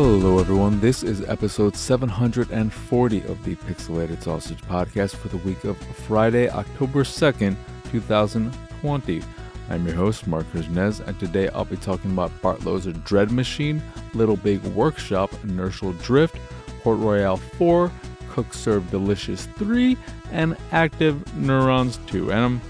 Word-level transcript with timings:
Hello, 0.00 0.38
everyone. 0.38 0.78
This 0.78 1.02
is 1.02 1.28
episode 1.28 1.74
740 1.74 3.22
of 3.24 3.44
the 3.44 3.56
Pixelated 3.56 4.22
Sausage 4.22 4.62
Podcast 4.62 5.16
for 5.16 5.26
the 5.26 5.38
week 5.38 5.64
of 5.64 5.76
Friday, 5.76 6.48
October 6.48 7.02
2nd, 7.02 7.56
2020. 7.90 9.22
I'm 9.68 9.84
your 9.84 9.96
host, 9.96 10.28
Marc 10.28 10.46
Kuznez, 10.52 11.04
and 11.04 11.18
today 11.18 11.48
I'll 11.48 11.64
be 11.64 11.76
talking 11.76 12.12
about 12.12 12.30
Bartlow's 12.40 12.86
Dread 13.02 13.32
Machine, 13.32 13.82
Little 14.14 14.36
Big 14.36 14.62
Workshop, 14.66 15.32
Inertial 15.42 15.92
Drift, 15.94 16.36
Port 16.84 17.00
Royale 17.00 17.36
4, 17.36 17.90
Cook 18.30 18.54
Serve 18.54 18.88
Delicious 18.92 19.46
3, 19.56 19.96
and 20.30 20.56
Active 20.70 21.36
Neurons 21.36 21.98
2. 22.06 22.30
And 22.30 22.40
I'm 22.40 22.60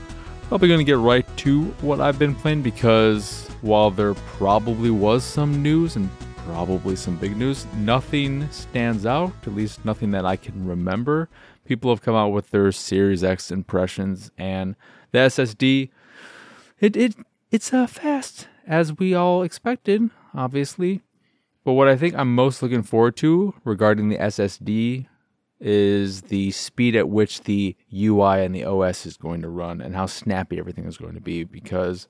probably 0.48 0.68
going 0.68 0.80
to 0.80 0.84
get 0.84 0.96
right 0.96 1.26
to 1.36 1.64
what 1.82 2.00
I've 2.00 2.18
been 2.18 2.34
playing 2.34 2.62
because 2.62 3.46
while 3.60 3.90
there 3.90 4.14
probably 4.14 4.90
was 4.90 5.24
some 5.24 5.62
news 5.62 5.96
and 5.96 6.08
probably 6.48 6.96
some 6.96 7.14
big 7.16 7.36
news, 7.36 7.66
nothing 7.76 8.50
stands 8.50 9.04
out, 9.04 9.30
at 9.42 9.54
least 9.54 9.84
nothing 9.84 10.12
that 10.12 10.24
I 10.24 10.34
can 10.34 10.66
remember. 10.66 11.28
People 11.66 11.90
have 11.90 12.00
come 12.00 12.14
out 12.14 12.30
with 12.30 12.50
their 12.50 12.72
Series 12.72 13.22
X 13.22 13.50
impressions, 13.50 14.30
and 14.38 14.74
the 15.12 15.18
SSD, 15.18 15.90
it, 16.80 16.96
it 16.96 17.16
it's 17.50 17.74
uh, 17.74 17.86
fast, 17.86 18.48
as 18.66 18.96
we 18.98 19.12
all 19.14 19.42
expected, 19.42 20.08
obviously. 20.34 21.02
But 21.64 21.74
what 21.74 21.86
I 21.86 21.96
think 21.96 22.14
I'm 22.14 22.34
most 22.34 22.62
looking 22.62 22.82
forward 22.82 23.18
to 23.18 23.52
regarding 23.62 24.08
the 24.08 24.16
SSD 24.16 25.06
is 25.60 26.22
the 26.22 26.50
speed 26.52 26.96
at 26.96 27.10
which 27.10 27.42
the 27.42 27.76
UI 27.92 28.42
and 28.42 28.54
the 28.54 28.64
OS 28.64 29.04
is 29.04 29.18
going 29.18 29.42
to 29.42 29.50
run 29.50 29.82
and 29.82 29.94
how 29.94 30.06
snappy 30.06 30.58
everything 30.58 30.86
is 30.86 30.96
going 30.96 31.14
to 31.14 31.20
be 31.20 31.44
because 31.44 32.08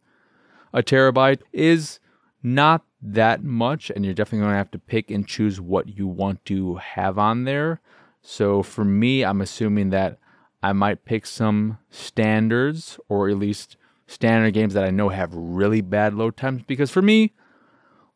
a 0.72 0.80
terabyte 0.80 1.40
is 1.52 1.98
not 2.40 2.84
that 3.00 3.44
much 3.44 3.90
and 3.90 4.04
you're 4.04 4.14
definitely 4.14 4.40
going 4.40 4.52
to 4.52 4.58
have 4.58 4.70
to 4.72 4.78
pick 4.78 5.10
and 5.10 5.26
choose 5.26 5.60
what 5.60 5.96
you 5.96 6.06
want 6.06 6.44
to 6.46 6.76
have 6.76 7.18
on 7.18 7.44
there. 7.44 7.80
So 8.22 8.62
for 8.62 8.84
me, 8.84 9.24
I'm 9.24 9.40
assuming 9.40 9.90
that 9.90 10.18
I 10.62 10.72
might 10.72 11.04
pick 11.04 11.24
some 11.26 11.78
standards 11.90 12.98
or 13.08 13.28
at 13.28 13.38
least 13.38 13.76
standard 14.06 14.52
games 14.52 14.74
that 14.74 14.84
I 14.84 14.90
know 14.90 15.10
have 15.10 15.32
really 15.34 15.80
bad 15.80 16.14
load 16.14 16.36
times 16.36 16.62
because 16.66 16.90
for 16.90 17.02
me, 17.02 17.32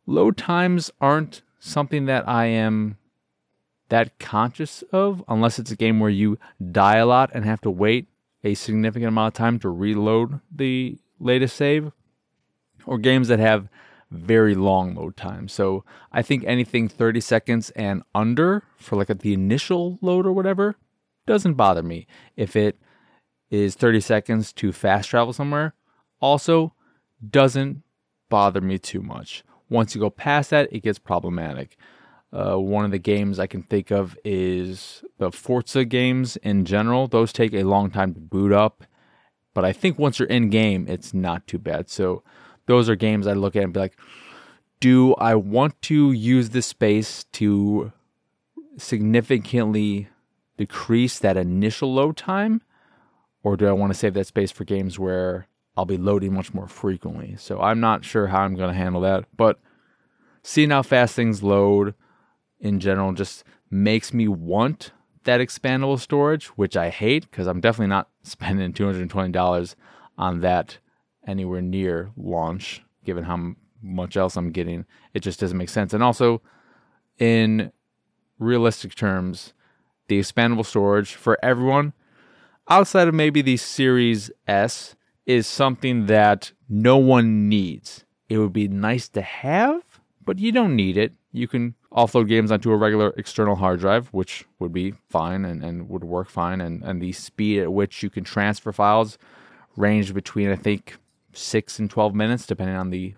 load 0.07 0.37
times 0.37 0.91
aren't 1.01 1.43
something 1.61 2.07
that 2.07 2.29
I 2.29 2.47
am 2.47 2.97
that 3.89 4.19
conscious 4.19 4.83
of 4.91 5.23
unless 5.29 5.59
it's 5.59 5.71
a 5.71 5.77
game 5.77 6.01
where 6.01 6.11
you 6.11 6.39
die 6.73 6.97
a 6.97 7.07
lot 7.07 7.31
and 7.35 7.45
have 7.45 7.61
to 7.61 7.71
wait 7.71 8.09
a 8.43 8.55
significant 8.55 9.09
amount 9.09 9.35
of 9.35 9.39
time 9.39 9.59
to 9.61 9.69
reload 9.69 10.41
the 10.51 10.99
latest 11.21 11.57
save 11.57 11.93
or 12.87 12.99
games 12.99 13.29
that 13.29 13.39
have 13.39 13.69
very 14.13 14.55
long 14.55 14.95
load 14.95 15.17
time. 15.17 15.49
So 15.49 15.85
I 16.13 16.23
think 16.23 16.45
anything 16.45 16.89
30 16.89 17.21
seconds 17.21 17.71
and 17.71 18.03
under 18.15 18.65
for 18.77 18.97
like 18.97 19.11
at 19.11 19.21
the 19.21 19.33
initial 19.33 19.99
load 20.01 20.27
or 20.27 20.33
whatever 20.33 20.77
doesn't 21.27 21.55
bother 21.55 21.83
me. 21.83 22.07
If 22.37 22.57
it 22.57 22.79
is 23.51 23.75
30 23.75 24.01
seconds 24.01 24.53
to 24.55 24.73
fast 24.73 25.11
travel 25.11 25.33
somewhere, 25.33 25.75
also 26.21 26.75
doesn't 27.29 27.83
bother 28.29 28.61
me 28.61 28.79
too 28.79 29.03
much. 29.03 29.45
Once 29.69 29.95
you 29.95 30.01
go 30.01 30.11
past 30.11 30.51
that, 30.51 30.73
it 30.73 30.83
gets 30.83 30.99
problematic. 30.99 31.77
Uh, 32.33 32.57
one 32.57 32.85
of 32.85 32.91
the 32.91 32.99
games 32.99 33.39
I 33.39 33.47
can 33.47 33.63
think 33.63 33.91
of 33.91 34.17
is 34.25 35.05
the 35.19 35.31
Forza 35.31 35.85
games 35.85 36.37
in 36.39 36.65
general. 36.65 37.07
Those 37.07 37.33
take 37.33 37.53
a 37.53 37.65
long 37.65 37.91
time 37.91 38.15
to 38.15 38.21
boot 38.21 38.53
up, 38.53 38.85
but 39.53 39.65
I 39.65 39.73
think 39.73 39.99
once 39.99 40.19
you're 40.19 40.29
in 40.29 40.49
game, 40.49 40.87
it's 40.89 41.13
not 41.13 41.47
too 41.47 41.59
bad. 41.59 41.91
So 41.91 42.23
those 42.67 42.89
are 42.89 42.97
games 42.97 43.27
I 43.27 43.33
look 43.33 43.57
at 43.57 43.65
and 43.65 43.73
be 43.73 43.81
like, 43.81 43.97
do 44.81 45.15
I 45.15 45.35
want 45.35 45.81
to 45.83 46.13
use 46.13 46.51
this 46.51 46.67
space 46.67 47.25
to 47.33 47.93
significantly 48.77 50.09
decrease 50.57 51.19
that 51.21 51.37
initial 51.37 51.95
load 51.95 52.17
time? 52.17 52.63
Or 53.45 53.57
do 53.57 53.67
I 53.67 53.73
want 53.73 53.93
to 53.93 53.99
save 53.99 54.15
that 54.15 54.27
space 54.27 54.51
for 54.51 54.65
games 54.65 54.99
where 54.99 55.47
I'll 55.77 55.85
be 55.85 55.97
loading 55.97 56.35
much 56.35 56.55
more 56.55 56.69
frequently? 56.69 57.37
So 57.37 57.61
I'm 57.61 57.81
not 57.81 58.05
sure 58.05 58.29
how 58.29 58.41
I'm 58.43 58.55
going 58.55 58.71
to 58.71 58.77
handle 58.77 59.01
that. 59.03 59.25
But 59.37 59.61
seeing 60.43 60.71
how 60.71 60.83
fast 60.83 61.15
things 61.15 61.43
load 61.43 61.95
in 62.61 62.81
general 62.81 63.13
just 63.13 63.45
makes 63.71 64.13
me 64.13 64.29
want 64.29 64.93
that 65.25 65.41
expandable 65.41 65.99
storage, 65.99 66.47
which 66.49 66.77
I 66.77 66.91
hate 66.91 67.31
because 67.31 67.47
I'm 67.47 67.61
definitely 67.61 67.89
not 67.89 68.09
spending 68.23 68.73
$220 68.73 69.75
on 70.19 70.41
that 70.41 70.79
anywhere 71.27 71.63
near 71.63 72.11
launch, 72.17 72.83
given 73.05 73.25
how 73.25 73.55
much 73.83 74.17
else 74.17 74.37
I'm 74.37 74.51
getting. 74.51 74.85
It 75.15 75.21
just 75.21 75.41
doesn't 75.41 75.59
make 75.59 75.69
sense. 75.69 75.93
And 75.93 76.03
also, 76.03 76.41
in 77.19 77.73
realistic 78.39 78.95
terms, 78.95 79.53
the 80.09 80.19
expandable 80.19 80.67
storage 80.67 81.15
for 81.15 81.39
everyone 81.43 81.93
outside 82.69 83.09
of 83.09 83.15
maybe 83.15 83.43
the 83.43 83.57
Series 83.57 84.31
S 84.47 84.97
is 85.27 85.47
something 85.47 86.07
that 86.07 86.53
no 86.69 86.97
one 86.97 87.49
needs. 87.49 88.05
It 88.29 88.39
would 88.39 88.53
be 88.53 88.69
nice 88.69 89.09
to 89.11 89.23
have, 89.23 89.83
but 90.25 90.39
you 90.39 90.53
don't 90.53 90.75
need 90.75 90.97
it. 90.97 91.13
You 91.33 91.49
can 91.49 91.75
offload 91.93 92.29
games 92.29 92.51
onto 92.51 92.73
a 92.73 92.77
regular 92.77 93.13
external 93.17 93.57
hard 93.57 93.81
drive, 93.81 94.09
which 94.09 94.45
would 94.59 94.73
be 94.73 94.95
fine 95.09 95.45
and, 95.45 95.63
and 95.63 95.89
would 95.89 96.05
work 96.05 96.29
fine. 96.29 96.61
And, 96.61 96.83
and 96.83 97.01
the 97.01 97.13
speed 97.13 97.61
at 97.61 97.73
which 97.73 98.03
you 98.03 98.11
can 98.11 98.25
transfer 98.25 98.73
files 98.73 99.19
range 99.77 100.13
between, 100.13 100.51
I 100.51 100.57
think, 100.57 100.97
six 101.33 101.79
and 101.79 101.91
12 101.91 102.15
minutes, 102.15 102.47
depending 102.47 102.77
on 102.77 102.91
the, 102.91 103.15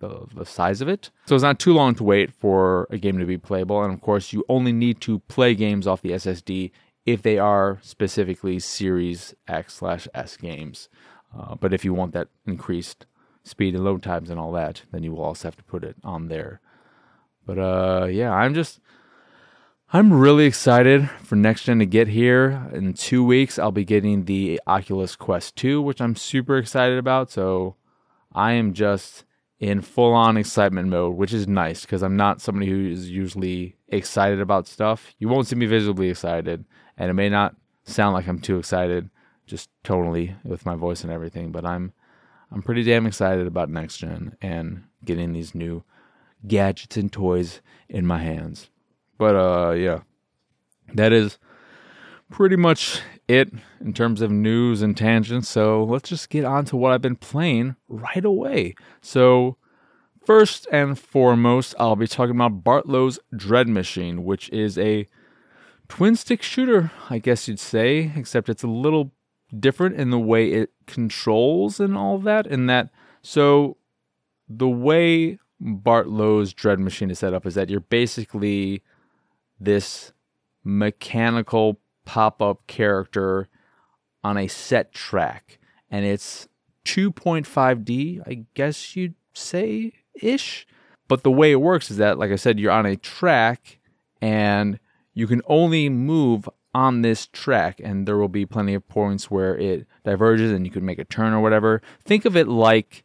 the, 0.00 0.26
the 0.34 0.46
size 0.46 0.80
of 0.80 0.88
it. 0.88 1.10
So 1.26 1.34
it's 1.34 1.42
not 1.42 1.58
too 1.58 1.72
long 1.72 1.94
to 1.96 2.04
wait 2.04 2.32
for 2.32 2.86
a 2.90 2.98
game 2.98 3.18
to 3.18 3.26
be 3.26 3.38
playable. 3.38 3.82
And 3.82 3.92
of 3.92 4.00
course, 4.00 4.32
you 4.32 4.44
only 4.48 4.72
need 4.72 5.00
to 5.02 5.20
play 5.20 5.54
games 5.54 5.86
off 5.86 6.02
the 6.02 6.10
SSD 6.10 6.70
if 7.06 7.22
they 7.22 7.38
are 7.38 7.78
specifically 7.82 8.58
Series 8.58 9.34
X 9.46 9.74
slash 9.74 10.08
S 10.14 10.36
games. 10.36 10.88
Uh, 11.36 11.54
but 11.54 11.72
if 11.72 11.84
you 11.84 11.92
want 11.92 12.12
that 12.12 12.28
increased 12.46 13.06
speed 13.42 13.74
and 13.74 13.84
load 13.84 14.02
times 14.02 14.30
and 14.30 14.40
all 14.40 14.52
that, 14.52 14.82
then 14.90 15.02
you 15.02 15.12
will 15.12 15.24
also 15.24 15.48
have 15.48 15.56
to 15.56 15.64
put 15.64 15.84
it 15.84 15.96
on 16.02 16.28
there. 16.28 16.60
But 17.46 17.58
uh, 17.58 18.06
yeah, 18.06 18.32
I'm 18.32 18.54
just 18.54 18.80
I'm 19.94 20.12
really 20.12 20.46
excited 20.46 21.08
for 21.22 21.36
next 21.36 21.62
gen 21.62 21.78
to 21.78 21.86
get 21.86 22.08
here. 22.08 22.68
In 22.72 22.94
two 22.94 23.24
weeks, 23.24 23.60
I'll 23.60 23.70
be 23.70 23.84
getting 23.84 24.24
the 24.24 24.60
Oculus 24.66 25.14
Quest 25.14 25.54
2, 25.54 25.80
which 25.80 26.00
I'm 26.00 26.16
super 26.16 26.58
excited 26.58 26.98
about. 26.98 27.30
So 27.30 27.76
I 28.32 28.54
am 28.54 28.72
just 28.72 29.24
in 29.60 29.82
full 29.82 30.12
on 30.12 30.36
excitement 30.36 30.88
mode, 30.88 31.14
which 31.14 31.32
is 31.32 31.46
nice 31.46 31.82
because 31.82 32.02
I'm 32.02 32.16
not 32.16 32.40
somebody 32.40 32.68
who 32.68 32.90
is 32.90 33.08
usually 33.08 33.76
excited 33.86 34.40
about 34.40 34.66
stuff. 34.66 35.14
You 35.20 35.28
won't 35.28 35.46
see 35.46 35.54
me 35.54 35.66
visibly 35.66 36.10
excited, 36.10 36.64
and 36.96 37.08
it 37.08 37.14
may 37.14 37.28
not 37.28 37.54
sound 37.84 38.14
like 38.14 38.26
I'm 38.26 38.40
too 38.40 38.58
excited, 38.58 39.10
just 39.46 39.70
totally 39.84 40.34
with 40.42 40.66
my 40.66 40.74
voice 40.74 41.04
and 41.04 41.12
everything. 41.12 41.52
But 41.52 41.64
I'm 41.64 41.92
I'm 42.50 42.62
pretty 42.62 42.82
damn 42.82 43.06
excited 43.06 43.46
about 43.46 43.70
next 43.70 43.98
gen 43.98 44.36
and 44.42 44.86
getting 45.04 45.34
these 45.34 45.54
new 45.54 45.84
gadgets 46.48 46.96
and 46.96 47.12
toys 47.12 47.60
in 47.88 48.04
my 48.04 48.18
hands. 48.18 48.70
But 49.18 49.36
uh 49.36 49.72
yeah. 49.72 50.00
That 50.94 51.12
is 51.12 51.38
pretty 52.30 52.56
much 52.56 53.00
it 53.28 53.52
in 53.80 53.92
terms 53.92 54.20
of 54.20 54.30
news 54.30 54.82
and 54.82 54.96
tangents. 54.96 55.48
So 55.48 55.84
let's 55.84 56.08
just 56.08 56.30
get 56.30 56.44
on 56.44 56.64
to 56.66 56.76
what 56.76 56.92
I've 56.92 57.02
been 57.02 57.16
playing 57.16 57.76
right 57.88 58.24
away. 58.24 58.74
So 59.00 59.56
first 60.24 60.66
and 60.70 60.98
foremost, 60.98 61.74
I'll 61.78 61.96
be 61.96 62.06
talking 62.06 62.34
about 62.34 62.64
Bartlow's 62.64 63.18
Dread 63.34 63.68
Machine, 63.68 64.24
which 64.24 64.48
is 64.50 64.78
a 64.78 65.08
twin 65.88 66.16
stick 66.16 66.42
shooter, 66.42 66.90
I 67.10 67.18
guess 67.18 67.48
you'd 67.48 67.60
say, 67.60 68.12
except 68.16 68.48
it's 68.48 68.62
a 68.62 68.68
little 68.68 69.12
different 69.58 69.96
in 69.96 70.10
the 70.10 70.18
way 70.18 70.50
it 70.50 70.70
controls 70.86 71.78
and 71.80 71.96
all 71.96 72.18
that. 72.18 72.46
In 72.46 72.66
that, 72.66 72.90
so 73.22 73.76
the 74.48 74.68
way 74.68 75.38
Bartlow's 75.60 76.52
Dread 76.52 76.80
Machine 76.80 77.10
is 77.10 77.18
set 77.18 77.34
up 77.34 77.46
is 77.46 77.54
that 77.54 77.70
you're 77.70 77.80
basically 77.80 78.82
this 79.60 80.12
mechanical 80.62 81.80
pop 82.04 82.42
up 82.42 82.66
character 82.66 83.48
on 84.22 84.36
a 84.36 84.48
set 84.48 84.92
track. 84.92 85.58
And 85.90 86.04
it's 86.04 86.48
2.5D, 86.86 88.22
I 88.26 88.46
guess 88.54 88.96
you'd 88.96 89.14
say 89.32 89.92
ish. 90.14 90.66
But 91.08 91.22
the 91.22 91.30
way 91.30 91.52
it 91.52 91.60
works 91.60 91.90
is 91.90 91.98
that, 91.98 92.18
like 92.18 92.30
I 92.30 92.36
said, 92.36 92.58
you're 92.58 92.72
on 92.72 92.86
a 92.86 92.96
track 92.96 93.78
and 94.20 94.78
you 95.12 95.26
can 95.26 95.42
only 95.46 95.88
move 95.88 96.48
on 96.74 97.02
this 97.02 97.26
track, 97.28 97.80
and 97.82 98.06
there 98.06 98.16
will 98.16 98.28
be 98.28 98.44
plenty 98.44 98.74
of 98.74 98.88
points 98.88 99.30
where 99.30 99.56
it 99.56 99.86
diverges 100.04 100.50
and 100.50 100.66
you 100.66 100.72
can 100.72 100.84
make 100.84 100.98
a 100.98 101.04
turn 101.04 101.32
or 101.32 101.40
whatever. 101.40 101.80
Think 102.04 102.24
of 102.24 102.36
it 102.36 102.48
like 102.48 103.04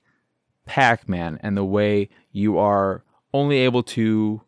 Pac 0.66 1.08
Man 1.08 1.40
and 1.44 1.56
the 1.56 1.64
way 1.64 2.10
you 2.32 2.58
are 2.58 3.04
only 3.32 3.58
able 3.58 3.84
to 3.84 4.42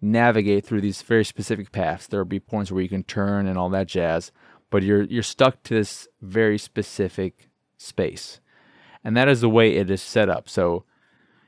navigate 0.00 0.64
through 0.64 0.80
these 0.80 1.02
very 1.02 1.24
specific 1.24 1.72
paths. 1.72 2.06
There 2.06 2.20
will 2.20 2.24
be 2.24 2.40
points 2.40 2.70
where 2.70 2.82
you 2.82 2.88
can 2.88 3.04
turn 3.04 3.46
and 3.46 3.58
all 3.58 3.68
that 3.70 3.88
jazz, 3.88 4.32
but 4.70 4.82
you're 4.82 5.02
you're 5.02 5.22
stuck 5.22 5.62
to 5.64 5.74
this 5.74 6.08
very 6.20 6.58
specific 6.58 7.48
space. 7.76 8.40
And 9.04 9.16
that 9.16 9.28
is 9.28 9.40
the 9.40 9.48
way 9.48 9.74
it 9.74 9.90
is 9.90 10.02
set 10.02 10.28
up. 10.28 10.48
So 10.48 10.84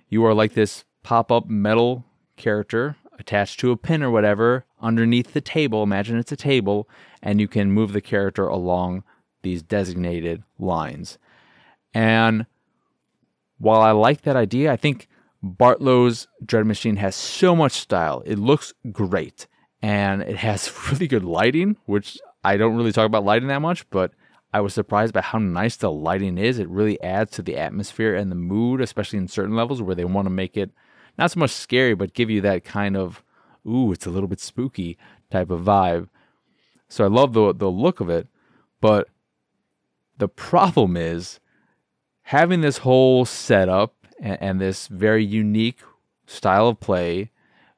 you 0.09 0.25
are 0.25 0.35
like 0.35 0.55
this 0.55 0.85
pop-up 1.03 1.49
metal 1.49 2.05
character, 2.37 2.97
attached 3.19 3.61
to 3.61 3.71
a 3.71 3.77
pin 3.77 4.03
or 4.03 4.11
whatever 4.11 4.65
underneath 4.81 5.33
the 5.33 5.41
table. 5.41 5.83
Imagine 5.83 6.19
it's 6.19 6.33
a 6.33 6.37
table, 6.37 6.89
and 7.23 7.41
you 7.41 7.47
can 7.47 7.71
move 7.71 7.93
the 7.93 8.01
character 8.01 8.47
along 8.47 9.05
these 9.43 9.63
designated 9.63 10.43
lines. 10.59 11.19
And 11.93 12.47
while 13.59 13.81
I 13.81 13.91
like 13.91 14.23
that 14.23 14.37
idea, 14.37 14.73
I 14.73 14.77
think 14.77 15.07
Bartlow's 15.43 16.29
Dread 16.45 16.67
Machine 16.67 16.97
has 16.97 17.15
so 17.15 17.57
much 17.57 17.73
style. 17.73 18.23
It 18.27 18.39
looks 18.39 18.75
great 18.93 19.47
and 19.83 20.23
it 20.23 20.37
has 20.37 20.73
really 20.91 21.09
good 21.09 21.25
lighting, 21.25 21.77
which 21.87 22.19
I 22.45 22.57
don't 22.57 22.77
really 22.77 22.93
talk 22.93 23.07
about 23.07 23.25
lighting 23.25 23.49
that 23.49 23.63
much, 23.63 23.89
but 23.91 24.13
I 24.53 24.61
was 24.61 24.75
surprised 24.75 25.15
by 25.15 25.21
how 25.21 25.39
nice 25.39 25.77
the 25.77 25.93
lighting 25.93 26.37
is. 26.37 26.59
It 26.59 26.69
really 26.69 27.01
adds 27.03 27.31
to 27.33 27.43
the 27.43 27.57
atmosphere 27.57 28.15
and 28.15 28.31
the 28.31 28.37
mood, 28.37 28.81
especially 28.81 29.19
in 29.19 29.29
certain 29.29 29.55
levels 29.55 29.81
where 29.81 29.95
they 29.95 30.05
want 30.05 30.27
to 30.27 30.31
make 30.31 30.57
it 30.57 30.71
not 31.17 31.31
so 31.31 31.41
much 31.41 31.51
scary, 31.51 31.95
but 31.95 32.15
give 32.15 32.31
you 32.31 32.41
that 32.41 32.65
kind 32.65 32.97
of, 32.97 33.23
ooh, 33.67 33.93
it's 33.93 34.07
a 34.07 34.11
little 34.11 34.29
bit 34.29 34.41
spooky 34.41 34.99
type 35.31 35.51
of 35.51 35.61
vibe. 35.61 36.09
So 36.89 37.05
I 37.05 37.09
love 37.09 37.33
the 37.33 37.55
the 37.55 37.71
look 37.71 38.01
of 38.01 38.11
it, 38.11 38.27
but 38.81 39.09
the 40.19 40.29
problem 40.29 40.97
is 40.97 41.39
having 42.23 42.63
this 42.63 42.79
whole 42.79 43.25
setup 43.25 44.00
and, 44.21 44.39
and 44.41 44.61
this 44.61 44.87
very 44.87 45.25
unique 45.25 45.81
style 46.27 46.69
of 46.69 46.81
play 46.81 47.31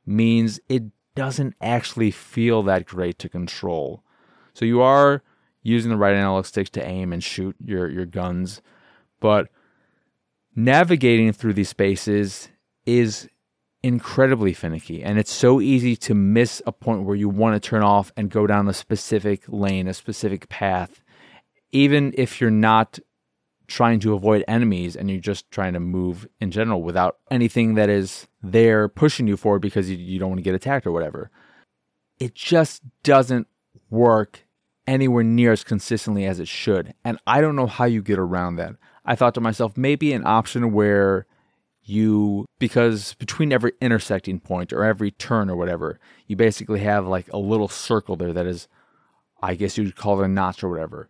means 0.04 0.60
it 0.68 0.84
doesn't 1.14 1.54
actually 1.60 2.10
feel 2.10 2.62
that 2.64 2.86
great 2.86 3.18
to 3.20 3.28
control. 3.28 4.02
So 4.54 4.64
you 4.64 4.80
are 4.80 5.22
using 5.62 5.90
the 5.90 5.96
right 5.96 6.14
analog 6.14 6.44
sticks 6.44 6.70
to 6.70 6.86
aim 6.86 7.12
and 7.12 7.22
shoot 7.22 7.56
your, 7.64 7.88
your 7.88 8.06
guns, 8.06 8.60
but 9.20 9.48
navigating 10.54 11.32
through 11.32 11.54
these 11.54 11.68
spaces 11.68 12.48
is 12.84 13.28
incredibly 13.82 14.52
finicky 14.52 15.02
and 15.02 15.18
it's 15.18 15.32
so 15.32 15.60
easy 15.60 15.96
to 15.96 16.14
miss 16.14 16.62
a 16.66 16.72
point 16.72 17.02
where 17.02 17.16
you 17.16 17.28
want 17.28 17.60
to 17.60 17.68
turn 17.68 17.82
off 17.82 18.12
and 18.16 18.30
go 18.30 18.46
down 18.46 18.68
a 18.68 18.72
specific 18.72 19.42
lane, 19.48 19.88
a 19.88 19.94
specific 19.94 20.48
path, 20.48 21.02
even 21.72 22.12
if 22.16 22.40
you're 22.40 22.50
not 22.50 22.98
trying 23.72 23.98
to 23.98 24.12
avoid 24.12 24.44
enemies 24.46 24.94
and 24.94 25.10
you're 25.10 25.18
just 25.18 25.50
trying 25.50 25.72
to 25.72 25.80
move 25.80 26.28
in 26.42 26.50
general 26.50 26.82
without 26.82 27.16
anything 27.30 27.72
that 27.72 27.88
is 27.88 28.26
there 28.42 28.86
pushing 28.86 29.26
you 29.26 29.34
forward 29.34 29.60
because 29.60 29.88
you, 29.88 29.96
you 29.96 30.18
don't 30.18 30.28
want 30.28 30.38
to 30.38 30.42
get 30.42 30.54
attacked 30.54 30.86
or 30.86 30.92
whatever. 30.92 31.30
It 32.18 32.34
just 32.34 32.82
doesn't 33.02 33.46
work 33.88 34.44
anywhere 34.86 35.24
near 35.24 35.52
as 35.52 35.64
consistently 35.64 36.26
as 36.26 36.38
it 36.38 36.48
should. 36.48 36.92
And 37.02 37.18
I 37.26 37.40
don't 37.40 37.56
know 37.56 37.66
how 37.66 37.86
you 37.86 38.02
get 38.02 38.18
around 38.18 38.56
that. 38.56 38.74
I 39.06 39.14
thought 39.14 39.32
to 39.34 39.40
myself, 39.40 39.74
maybe 39.74 40.12
an 40.12 40.26
option 40.26 40.72
where 40.72 41.24
you, 41.82 42.44
because 42.58 43.14
between 43.14 43.54
every 43.54 43.72
intersecting 43.80 44.38
point 44.38 44.74
or 44.74 44.84
every 44.84 45.12
turn 45.12 45.48
or 45.48 45.56
whatever, 45.56 45.98
you 46.26 46.36
basically 46.36 46.80
have 46.80 47.06
like 47.06 47.32
a 47.32 47.38
little 47.38 47.68
circle 47.68 48.16
there 48.16 48.34
that 48.34 48.46
is, 48.46 48.68
I 49.40 49.54
guess 49.54 49.78
you'd 49.78 49.96
call 49.96 50.20
it 50.20 50.26
a 50.26 50.28
notch 50.28 50.62
or 50.62 50.68
whatever. 50.68 51.08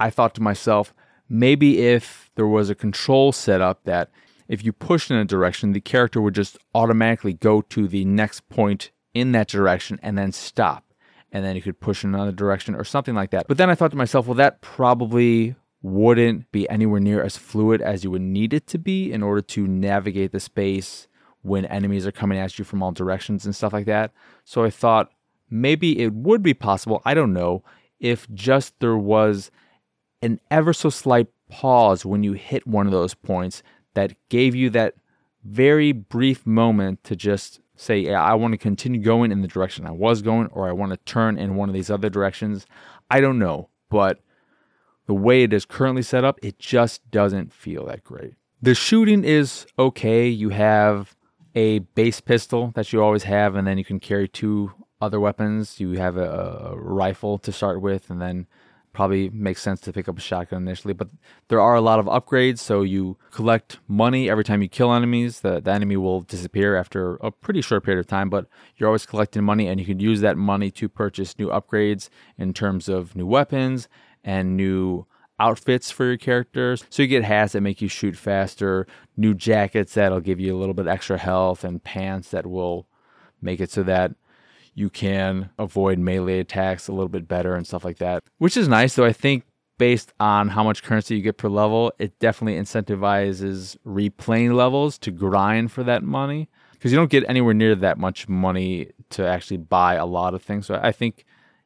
I 0.00 0.10
thought 0.10 0.34
to 0.34 0.42
myself, 0.42 0.92
maybe 1.32 1.80
if 1.80 2.30
there 2.34 2.46
was 2.46 2.68
a 2.68 2.74
control 2.74 3.32
set 3.32 3.62
up 3.62 3.82
that 3.84 4.10
if 4.48 4.62
you 4.62 4.70
push 4.70 5.10
in 5.10 5.16
a 5.16 5.24
direction, 5.24 5.72
the 5.72 5.80
character 5.80 6.20
would 6.20 6.34
just 6.34 6.58
automatically 6.74 7.32
go 7.32 7.62
to 7.62 7.88
the 7.88 8.04
next 8.04 8.46
point 8.50 8.90
in 9.14 9.32
that 9.32 9.48
direction 9.48 9.98
and 10.02 10.18
then 10.18 10.30
stop. 10.30 10.84
And 11.32 11.42
then 11.42 11.56
you 11.56 11.62
could 11.62 11.80
push 11.80 12.04
in 12.04 12.14
another 12.14 12.32
direction 12.32 12.74
or 12.74 12.84
something 12.84 13.14
like 13.14 13.30
that. 13.30 13.48
But 13.48 13.56
then 13.56 13.70
I 13.70 13.74
thought 13.74 13.92
to 13.92 13.96
myself, 13.96 14.26
well, 14.26 14.34
that 14.34 14.60
probably 14.60 15.54
wouldn't 15.80 16.52
be 16.52 16.68
anywhere 16.68 17.00
near 17.00 17.22
as 17.22 17.38
fluid 17.38 17.80
as 17.80 18.04
you 18.04 18.10
would 18.10 18.20
need 18.20 18.52
it 18.52 18.66
to 18.66 18.78
be 18.78 19.10
in 19.10 19.22
order 19.22 19.40
to 19.40 19.66
navigate 19.66 20.32
the 20.32 20.40
space 20.40 21.08
when 21.40 21.64
enemies 21.64 22.06
are 22.06 22.12
coming 22.12 22.38
at 22.38 22.58
you 22.58 22.64
from 22.64 22.82
all 22.82 22.92
directions 22.92 23.46
and 23.46 23.56
stuff 23.56 23.72
like 23.72 23.86
that. 23.86 24.12
So 24.44 24.64
I 24.64 24.70
thought 24.70 25.10
maybe 25.48 25.98
it 25.98 26.12
would 26.12 26.42
be 26.42 26.52
possible, 26.52 27.00
I 27.06 27.14
don't 27.14 27.32
know, 27.32 27.64
if 27.98 28.30
just 28.34 28.78
there 28.80 28.98
was 28.98 29.50
an 30.22 30.40
ever 30.50 30.72
so 30.72 30.88
slight 30.88 31.28
pause 31.50 32.06
when 32.06 32.22
you 32.22 32.32
hit 32.32 32.66
one 32.66 32.86
of 32.86 32.92
those 32.92 33.14
points 33.14 33.62
that 33.94 34.14
gave 34.28 34.54
you 34.54 34.70
that 34.70 34.94
very 35.44 35.92
brief 35.92 36.46
moment 36.46 37.02
to 37.04 37.16
just 37.16 37.60
say, 37.76 37.98
yeah, 37.98 38.22
I 38.22 38.34
want 38.34 38.52
to 38.52 38.58
continue 38.58 39.00
going 39.00 39.32
in 39.32 39.42
the 39.42 39.48
direction 39.48 39.86
I 39.86 39.90
was 39.90 40.22
going, 40.22 40.46
or 40.48 40.68
I 40.68 40.72
want 40.72 40.92
to 40.92 40.98
turn 40.98 41.36
in 41.36 41.56
one 41.56 41.68
of 41.68 41.74
these 41.74 41.90
other 41.90 42.08
directions. 42.08 42.66
I 43.10 43.20
don't 43.20 43.38
know, 43.38 43.68
but 43.90 44.20
the 45.06 45.14
way 45.14 45.42
it 45.42 45.52
is 45.52 45.64
currently 45.64 46.02
set 46.02 46.24
up, 46.24 46.38
it 46.42 46.58
just 46.58 47.10
doesn't 47.10 47.52
feel 47.52 47.86
that 47.86 48.04
great. 48.04 48.34
The 48.60 48.74
shooting 48.74 49.24
is 49.24 49.66
okay. 49.78 50.28
You 50.28 50.50
have 50.50 51.16
a 51.54 51.80
base 51.80 52.20
pistol 52.20 52.72
that 52.76 52.92
you 52.92 53.02
always 53.02 53.24
have, 53.24 53.56
and 53.56 53.66
then 53.66 53.78
you 53.78 53.84
can 53.84 53.98
carry 53.98 54.28
two 54.28 54.72
other 55.00 55.18
weapons. 55.18 55.80
You 55.80 55.92
have 55.98 56.16
a, 56.16 56.70
a 56.70 56.76
rifle 56.76 57.38
to 57.38 57.50
start 57.52 57.82
with, 57.82 58.08
and 58.08 58.22
then 58.22 58.46
probably 58.92 59.30
makes 59.30 59.62
sense 59.62 59.80
to 59.80 59.92
pick 59.92 60.08
up 60.08 60.18
a 60.18 60.20
shotgun 60.20 60.62
initially, 60.62 60.94
but 60.94 61.08
there 61.48 61.60
are 61.60 61.74
a 61.74 61.80
lot 61.80 61.98
of 61.98 62.06
upgrades. 62.06 62.58
So 62.58 62.82
you 62.82 63.16
collect 63.30 63.78
money 63.88 64.28
every 64.28 64.44
time 64.44 64.62
you 64.62 64.68
kill 64.68 64.92
enemies. 64.92 65.40
The, 65.40 65.60
the 65.60 65.72
enemy 65.72 65.96
will 65.96 66.20
disappear 66.20 66.76
after 66.76 67.16
a 67.16 67.30
pretty 67.30 67.62
short 67.62 67.84
period 67.84 68.00
of 68.00 68.06
time, 68.06 68.28
but 68.28 68.46
you're 68.76 68.88
always 68.88 69.06
collecting 69.06 69.44
money, 69.44 69.66
and 69.66 69.80
you 69.80 69.86
can 69.86 70.00
use 70.00 70.20
that 70.20 70.36
money 70.36 70.70
to 70.72 70.88
purchase 70.88 71.38
new 71.38 71.48
upgrades 71.48 72.08
in 72.36 72.52
terms 72.52 72.88
of 72.88 73.16
new 73.16 73.26
weapons 73.26 73.88
and 74.22 74.56
new 74.56 75.06
outfits 75.38 75.90
for 75.90 76.04
your 76.04 76.18
characters. 76.18 76.84
So 76.90 77.02
you 77.02 77.08
get 77.08 77.24
hats 77.24 77.54
that 77.54 77.62
make 77.62 77.80
you 77.80 77.88
shoot 77.88 78.16
faster, 78.16 78.86
new 79.16 79.34
jackets 79.34 79.94
that'll 79.94 80.20
give 80.20 80.38
you 80.38 80.54
a 80.54 80.58
little 80.58 80.74
bit 80.74 80.86
extra 80.86 81.18
health, 81.18 81.64
and 81.64 81.82
pants 81.82 82.30
that 82.30 82.46
will 82.46 82.86
make 83.40 83.58
it 83.58 83.70
so 83.70 83.82
that 83.82 84.12
you 84.74 84.88
can 84.88 85.50
avoid 85.58 85.98
melee 85.98 86.38
attacks 86.38 86.88
a 86.88 86.92
little 86.92 87.08
bit 87.08 87.28
better 87.28 87.54
and 87.54 87.66
stuff 87.66 87.84
like 87.84 87.98
that, 87.98 88.22
which 88.38 88.56
is 88.56 88.68
nice. 88.68 88.94
Though 88.94 89.04
I 89.04 89.12
think 89.12 89.44
based 89.78 90.12
on 90.20 90.48
how 90.48 90.62
much 90.62 90.82
currency 90.82 91.16
you 91.16 91.22
get 91.22 91.36
per 91.36 91.48
level, 91.48 91.92
it 91.98 92.18
definitely 92.18 92.60
incentivizes 92.60 93.76
replaying 93.86 94.54
levels 94.54 94.98
to 94.98 95.10
grind 95.10 95.72
for 95.72 95.82
that 95.82 96.02
money 96.02 96.48
because 96.72 96.92
you 96.92 96.96
don't 96.98 97.10
get 97.10 97.24
anywhere 97.28 97.54
near 97.54 97.74
that 97.74 97.98
much 97.98 98.28
money 98.28 98.90
to 99.10 99.26
actually 99.26 99.56
buy 99.56 99.94
a 99.94 100.06
lot 100.06 100.34
of 100.34 100.42
things. 100.42 100.66
So 100.66 100.78
I 100.82 100.92
think 100.92 101.24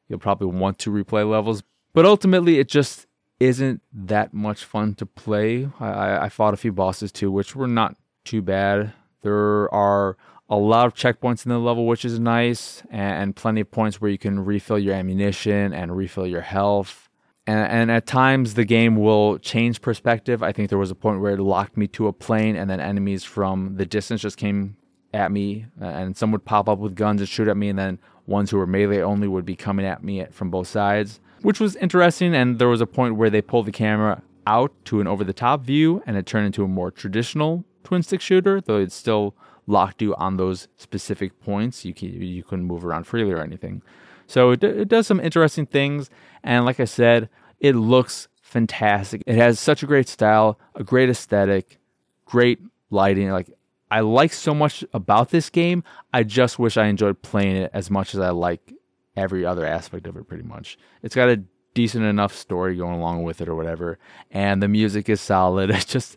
you'll 0.09 0.19
probably 0.19 0.49
want 0.49 0.78
to 0.80 0.90
replay 0.90 1.28
levels, 1.28 1.62
but 1.92 2.04
ultimately 2.04 2.59
it 2.59 2.69
just 2.69 3.07
isn't 3.38 3.83
that 3.92 4.33
much 4.33 4.64
fun 4.64 4.95
to 4.95 5.07
play. 5.07 5.69
I, 5.78 6.25
I 6.25 6.28
fought 6.28 6.54
a 6.54 6.57
few 6.57 6.73
bosses 6.73 7.12
too, 7.12 7.30
which 7.30 7.54
were 7.54 7.69
not 7.69 7.97
too 8.25 8.42
bad. 8.42 8.92
There 9.23 9.73
are 9.75 10.16
a 10.49 10.57
lot 10.57 10.87
of 10.87 10.95
checkpoints 10.95 11.45
in 11.45 11.50
the 11.50 11.59
level, 11.59 11.87
which 11.87 12.05
is 12.05 12.21
nice, 12.21 12.83
and, 12.91 13.35
plenty 13.35 13.61
of 13.61 13.71
points 13.71 14.00
where 14.00 14.11
you 14.11 14.19
can 14.19 14.45
refill 14.45 14.79
your 14.79 14.95
ammunition 14.95 15.73
and 15.73 15.97
refill 15.97 16.26
your 16.26 16.41
health. 16.41 17.09
And, 17.47 17.71
and, 17.71 17.91
at 17.91 18.07
times, 18.07 18.55
the 18.55 18.65
game 18.65 18.97
will 18.97 19.38
change 19.38 19.81
perspective. 19.81 20.43
I 20.43 20.53
think 20.53 20.69
there 20.69 20.79
was 20.79 20.91
a 20.91 20.97
point 20.97 21.21
where 21.21 21.35
it 21.35 21.41
locked 21.41 21.76
me 21.76 21.88
to 21.88 22.07
a 22.07 22.12
plane, 22.12 22.57
and 22.57 22.71
then 22.71 22.81
enemies 22.81 23.25
from 23.25 23.76
the 23.76 23.87
distance 23.87 24.23
just 24.23 24.37
came 24.37 24.76
at 25.12 25.33
me, 25.33 25.67
uh, 25.81 25.87
and 25.87 26.17
some 26.17 26.31
would 26.33 26.45
pop 26.45 26.69
up 26.69 26.79
with 26.79 26.95
guns 26.95 27.21
and 27.21 27.29
shoot 27.29 27.49
at 27.49 27.57
me, 27.57 27.69
and 27.69 27.79
then 27.79 27.99
ones 28.26 28.50
who 28.50 28.59
were 28.59 28.67
melee 28.67 29.00
only 29.00 29.29
would 29.29 29.45
be 29.45 29.57
coming 29.57 29.87
at 29.87 30.03
me 30.03 30.25
from 30.31 30.50
both 30.50 30.69
sides, 30.69 31.21
which 31.43 31.61
was 31.61 31.76
interesting. 31.76 32.35
And 32.35 32.59
there 32.59 32.69
was 32.69 32.81
a 32.81 32.87
point 32.87 33.17
where 33.17 33.31
they 33.31 33.43
pulled 33.43 33.67
the 33.67 33.73
camera 33.73 34.23
out 34.47 34.73
to 34.87 35.00
an 35.00 35.07
over 35.07 35.25
the 35.25 35.33
top 35.33 35.65
view, 35.65 36.03
and 36.07 36.17
it 36.17 36.26
turned 36.26 36.47
into 36.47 36.65
a 36.65 36.69
more 36.69 36.91
traditional 36.91 37.65
twin 37.83 38.03
stick 38.03 38.21
shooter, 38.21 38.61
though 38.61 38.79
it's 38.79 38.95
still 38.95 39.35
locked 39.66 40.00
you 40.02 40.14
on 40.16 40.37
those 40.37 40.68
specific 40.76 41.40
points. 41.40 41.85
You 41.85 41.94
can, 41.94 42.11
you 42.23 42.42
couldn't 42.42 42.64
move 42.64 42.85
around 42.85 43.04
freely 43.04 43.32
or 43.32 43.42
anything. 43.42 43.82
So 44.26 44.50
it, 44.50 44.64
it 44.64 44.88
does 44.88 45.06
some 45.06 45.20
interesting 45.20 45.66
things, 45.66 46.11
and 46.42 46.64
like 46.64 46.80
I 46.80 46.85
said, 46.85 47.28
it 47.61 47.76
looks 47.76 48.28
fantastic. 48.42 49.23
It 49.26 49.37
has 49.37 49.61
such 49.61 49.82
a 49.82 49.87
great 49.87 50.08
style, 50.08 50.58
a 50.75 50.82
great 50.82 51.08
aesthetic, 51.08 51.78
great 52.25 52.61
lighting. 52.90 53.30
Like 53.30 53.50
I 53.90 54.00
like 54.00 54.32
so 54.32 54.54
much 54.54 54.85
about 54.92 55.30
this 55.30 55.49
game. 55.50 55.85
I 56.12 56.23
just 56.23 56.58
wish 56.58 56.76
I 56.76 56.87
enjoyed 56.87 57.23
playing 57.23 57.56
it 57.56 57.70
as 57.73 57.90
much 57.90 58.14
as 58.14 58.20
I 58.20 58.30
like 58.30 58.73
every 59.16 59.44
other 59.44 59.64
aspect 59.64 60.06
of 60.06 60.16
it. 60.16 60.26
Pretty 60.26 60.42
much, 60.44 60.76
it's 61.02 61.14
got 61.14 61.28
a 61.28 61.42
decent 61.76 62.04
enough 62.04 62.35
story 62.35 62.75
going 62.75 62.99
along 62.99 63.23
with 63.23 63.42
it 63.42 63.49
or 63.49 63.54
whatever 63.54 63.99
and 64.30 64.62
the 64.62 64.68
music 64.68 65.09
is 65.09 65.21
solid. 65.21 65.71
It 65.76 65.87
just 65.87 66.16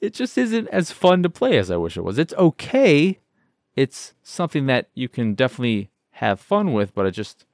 it 0.00 0.14
just 0.14 0.38
isn't 0.38 0.68
as 0.68 0.90
fun 0.90 1.22
to 1.22 1.28
play 1.28 1.58
as 1.58 1.70
i 1.70 1.76
wish 1.76 1.98
it 1.98 2.04
was. 2.04 2.18
It's 2.18 2.32
okay. 2.34 3.18
It's 3.76 4.14
something 4.22 4.64
that 4.66 4.88
you 4.94 5.06
can 5.06 5.34
definitely 5.34 5.90
have 6.12 6.40
fun 6.40 6.72
with 6.72 6.94
but 6.94 7.04
it 7.04 7.10
just 7.10 7.44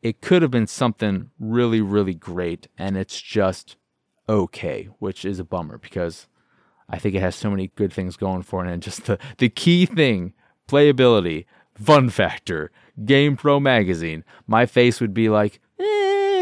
it 0.00 0.20
could 0.20 0.42
have 0.42 0.50
been 0.52 0.68
something 0.68 1.30
really 1.40 1.80
really 1.80 2.14
great 2.14 2.68
and 2.78 2.96
it's 2.96 3.20
just 3.20 3.76
okay 4.28 4.88
which 5.00 5.24
is 5.24 5.40
a 5.40 5.44
bummer 5.44 5.76
because 5.78 6.28
i 6.88 6.98
think 7.00 7.16
it 7.16 7.20
has 7.20 7.34
so 7.34 7.50
many 7.50 7.72
good 7.74 7.92
things 7.92 8.16
going 8.16 8.42
for 8.42 8.64
it 8.64 8.70
and 8.72 8.80
just 8.80 9.06
the, 9.06 9.18
the 9.38 9.48
key 9.48 9.86
thing 9.86 10.32
playability 10.68 11.46
fun 11.74 12.08
factor 12.08 12.70
game 13.04 13.36
pro 13.36 13.60
magazine. 13.60 14.24
My 14.46 14.66
face 14.66 15.00
would 15.00 15.14
be 15.14 15.28
like 15.28 15.60
eh, 15.78 15.84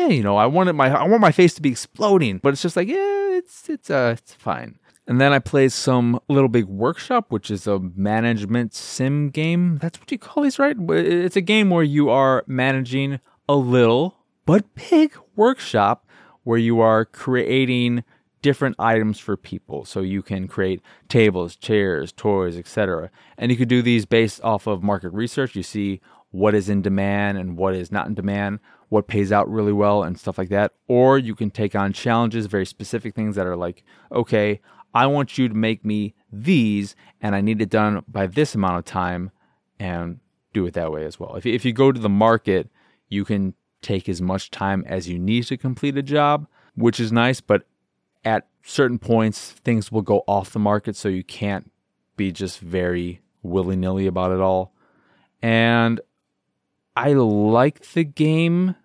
you 0.08 0.22
know, 0.22 0.36
I 0.36 0.46
wanted 0.46 0.74
my 0.74 0.88
I 0.88 1.04
want 1.04 1.20
my 1.20 1.32
face 1.32 1.54
to 1.54 1.62
be 1.62 1.70
exploding, 1.70 2.38
but 2.38 2.52
it's 2.52 2.62
just 2.62 2.76
like, 2.76 2.88
yeah, 2.88 3.36
it's 3.36 3.68
it's 3.68 3.90
uh 3.90 4.16
it's 4.18 4.34
fine. 4.34 4.78
And 5.06 5.20
then 5.20 5.32
I 5.32 5.38
played 5.38 5.72
some 5.72 6.18
Little 6.28 6.48
Big 6.48 6.64
Workshop, 6.64 7.26
which 7.30 7.50
is 7.50 7.66
a 7.66 7.78
management 7.78 8.72
sim 8.72 9.28
game. 9.28 9.76
That's 9.78 10.00
what 10.00 10.10
you 10.10 10.18
call 10.18 10.44
these, 10.44 10.58
right? 10.58 10.76
It's 10.78 11.36
a 11.36 11.42
game 11.42 11.68
where 11.68 11.82
you 11.82 12.08
are 12.08 12.42
managing 12.46 13.20
a 13.46 13.54
little 13.54 14.16
but 14.46 14.64
big 14.90 15.14
workshop 15.36 16.06
where 16.44 16.58
you 16.58 16.80
are 16.80 17.04
creating 17.04 18.04
different 18.40 18.76
items 18.78 19.18
for 19.18 19.36
people. 19.36 19.84
So 19.84 20.00
you 20.00 20.22
can 20.22 20.48
create 20.48 20.82
tables, 21.08 21.56
chairs, 21.56 22.12
toys, 22.12 22.58
etc. 22.58 23.10
And 23.38 23.50
you 23.50 23.56
could 23.56 23.68
do 23.68 23.80
these 23.82 24.04
based 24.04 24.42
off 24.42 24.66
of 24.66 24.82
market 24.82 25.10
research. 25.10 25.56
You 25.56 25.62
see 25.62 26.00
what 26.34 26.52
is 26.52 26.68
in 26.68 26.82
demand 26.82 27.38
and 27.38 27.56
what 27.56 27.76
is 27.76 27.92
not 27.92 28.08
in 28.08 28.14
demand, 28.14 28.58
what 28.88 29.06
pays 29.06 29.30
out 29.30 29.48
really 29.48 29.72
well 29.72 30.02
and 30.02 30.18
stuff 30.18 30.36
like 30.36 30.48
that. 30.48 30.72
Or 30.88 31.16
you 31.16 31.36
can 31.36 31.48
take 31.48 31.76
on 31.76 31.92
challenges, 31.92 32.46
very 32.46 32.66
specific 32.66 33.14
things 33.14 33.36
that 33.36 33.46
are 33.46 33.54
like, 33.54 33.84
okay, 34.10 34.60
I 34.92 35.06
want 35.06 35.38
you 35.38 35.48
to 35.48 35.54
make 35.54 35.84
me 35.84 36.12
these, 36.32 36.96
and 37.20 37.36
I 37.36 37.40
need 37.40 37.62
it 37.62 37.70
done 37.70 38.02
by 38.08 38.26
this 38.26 38.56
amount 38.56 38.78
of 38.78 38.84
time, 38.84 39.30
and 39.78 40.18
do 40.52 40.66
it 40.66 40.74
that 40.74 40.90
way 40.90 41.04
as 41.04 41.20
well. 41.20 41.36
If, 41.36 41.46
if 41.46 41.64
you 41.64 41.72
go 41.72 41.92
to 41.92 42.00
the 42.00 42.08
market, 42.08 42.68
you 43.08 43.24
can 43.24 43.54
take 43.80 44.08
as 44.08 44.20
much 44.20 44.50
time 44.50 44.84
as 44.88 45.08
you 45.08 45.20
need 45.20 45.44
to 45.44 45.56
complete 45.56 45.96
a 45.96 46.02
job, 46.02 46.48
which 46.74 46.98
is 46.98 47.12
nice, 47.12 47.40
but 47.40 47.62
at 48.24 48.48
certain 48.64 48.98
points, 48.98 49.52
things 49.52 49.92
will 49.92 50.02
go 50.02 50.24
off 50.26 50.50
the 50.50 50.58
market, 50.58 50.96
so 50.96 51.08
you 51.08 51.22
can't 51.22 51.70
be 52.16 52.32
just 52.32 52.58
very 52.58 53.20
willy 53.44 53.76
nilly 53.76 54.08
about 54.08 54.32
it 54.32 54.40
all. 54.40 54.72
And 55.40 56.00
I 56.96 57.12
like 57.12 57.92
the 57.92 58.04
game, 58.04 58.76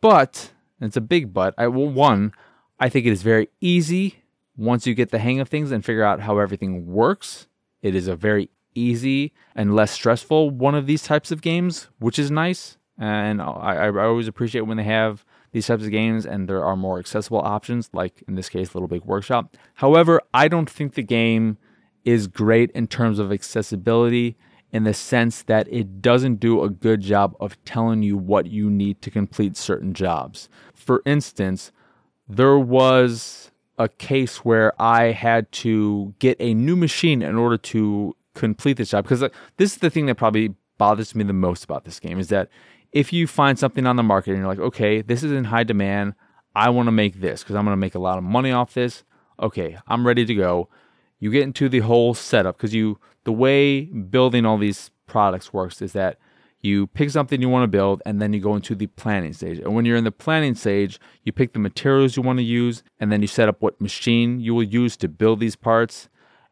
but 0.00 0.52
it's 0.80 0.96
a 0.96 1.00
big 1.00 1.32
but. 1.32 1.54
I 1.56 1.68
well, 1.68 1.88
one, 1.88 2.32
I 2.78 2.88
think 2.88 3.06
it 3.06 3.12
is 3.12 3.22
very 3.22 3.48
easy 3.60 4.22
once 4.56 4.86
you 4.86 4.94
get 4.94 5.10
the 5.10 5.18
hang 5.18 5.40
of 5.40 5.48
things 5.48 5.70
and 5.70 5.84
figure 5.84 6.02
out 6.02 6.20
how 6.20 6.38
everything 6.38 6.86
works, 6.86 7.46
it 7.82 7.94
is 7.94 8.08
a 8.08 8.16
very 8.16 8.50
easy 8.74 9.32
and 9.54 9.74
less 9.74 9.90
stressful 9.90 10.50
one 10.50 10.74
of 10.74 10.86
these 10.86 11.02
types 11.02 11.30
of 11.30 11.42
games, 11.42 11.88
which 11.98 12.18
is 12.18 12.30
nice. 12.30 12.78
And 12.98 13.42
I, 13.42 13.86
I 13.86 14.04
always 14.04 14.28
appreciate 14.28 14.62
when 14.62 14.78
they 14.78 14.84
have 14.84 15.24
these 15.52 15.66
types 15.66 15.84
of 15.84 15.90
games 15.90 16.24
and 16.24 16.48
there 16.48 16.64
are 16.64 16.76
more 16.76 16.98
accessible 16.98 17.40
options, 17.40 17.90
like 17.92 18.22
in 18.26 18.34
this 18.34 18.48
case, 18.48 18.74
Little 18.74 18.88
Big 18.88 19.04
Workshop. 19.04 19.56
However, 19.74 20.22
I 20.32 20.48
don't 20.48 20.68
think 20.68 20.94
the 20.94 21.02
game 21.02 21.58
is 22.04 22.26
great 22.26 22.70
in 22.70 22.86
terms 22.86 23.18
of 23.18 23.32
accessibility 23.32 24.36
in 24.72 24.84
the 24.84 24.94
sense 24.94 25.42
that 25.42 25.66
it 25.70 26.02
doesn't 26.02 26.40
do 26.40 26.62
a 26.62 26.70
good 26.70 27.00
job 27.00 27.34
of 27.40 27.62
telling 27.64 28.02
you 28.02 28.16
what 28.16 28.46
you 28.46 28.68
need 28.68 29.00
to 29.02 29.10
complete 29.10 29.56
certain 29.56 29.94
jobs. 29.94 30.48
For 30.74 31.02
instance, 31.06 31.72
there 32.28 32.58
was 32.58 33.50
a 33.78 33.88
case 33.88 34.38
where 34.38 34.80
I 34.80 35.12
had 35.12 35.50
to 35.52 36.14
get 36.18 36.36
a 36.40 36.54
new 36.54 36.76
machine 36.76 37.22
in 37.22 37.36
order 37.36 37.56
to 37.58 38.16
complete 38.34 38.76
this 38.76 38.90
job. 38.90 39.04
Because 39.04 39.22
uh, 39.22 39.28
this 39.56 39.72
is 39.72 39.78
the 39.78 39.90
thing 39.90 40.06
that 40.06 40.16
probably 40.16 40.54
bothers 40.78 41.14
me 41.14 41.24
the 41.24 41.32
most 41.32 41.64
about 41.64 41.84
this 41.84 42.00
game 42.00 42.18
is 42.18 42.28
that 42.28 42.48
if 42.92 43.12
you 43.12 43.26
find 43.26 43.58
something 43.58 43.86
on 43.86 43.96
the 43.96 44.02
market 44.02 44.30
and 44.30 44.38
you're 44.38 44.48
like, 44.48 44.58
okay, 44.58 45.02
this 45.02 45.22
is 45.22 45.32
in 45.32 45.44
high 45.44 45.64
demand, 45.64 46.14
I 46.54 46.70
want 46.70 46.86
to 46.86 46.92
make 46.92 47.20
this 47.20 47.42
because 47.42 47.56
I'm 47.56 47.64
going 47.64 47.72
to 47.72 47.80
make 47.80 47.94
a 47.94 48.00
lot 48.00 48.18
of 48.18 48.24
money 48.24 48.52
off 48.52 48.74
this. 48.74 49.04
Okay, 49.40 49.76
I'm 49.86 50.06
ready 50.06 50.24
to 50.24 50.34
go. 50.34 50.68
You 51.18 51.30
get 51.30 51.42
into 51.42 51.68
the 51.68 51.80
whole 51.80 52.14
setup 52.14 52.56
because 52.56 52.74
you 52.74 52.98
the 53.24 53.32
way 53.32 53.82
building 53.84 54.44
all 54.46 54.58
these 54.58 54.90
products 55.06 55.52
works 55.52 55.82
is 55.82 55.92
that 55.92 56.18
you 56.60 56.86
pick 56.88 57.10
something 57.10 57.40
you 57.40 57.48
want 57.48 57.64
to 57.64 57.68
build 57.68 58.02
and 58.06 58.20
then 58.20 58.32
you 58.32 58.40
go 58.40 58.54
into 58.54 58.74
the 58.74 58.86
planning 58.88 59.32
stage. 59.32 59.58
And 59.58 59.74
when 59.74 59.84
you're 59.84 59.96
in 59.96 60.04
the 60.04 60.12
planning 60.12 60.54
stage, 60.54 60.98
you 61.22 61.32
pick 61.32 61.52
the 61.52 61.58
materials 61.58 62.16
you 62.16 62.22
want 62.22 62.38
to 62.38 62.44
use 62.44 62.82
and 62.98 63.12
then 63.12 63.22
you 63.22 63.28
set 63.28 63.48
up 63.48 63.62
what 63.62 63.80
machine 63.80 64.40
you 64.40 64.54
will 64.54 64.62
use 64.62 64.96
to 64.98 65.08
build 65.08 65.40
these 65.40 65.56
parts 65.56 66.08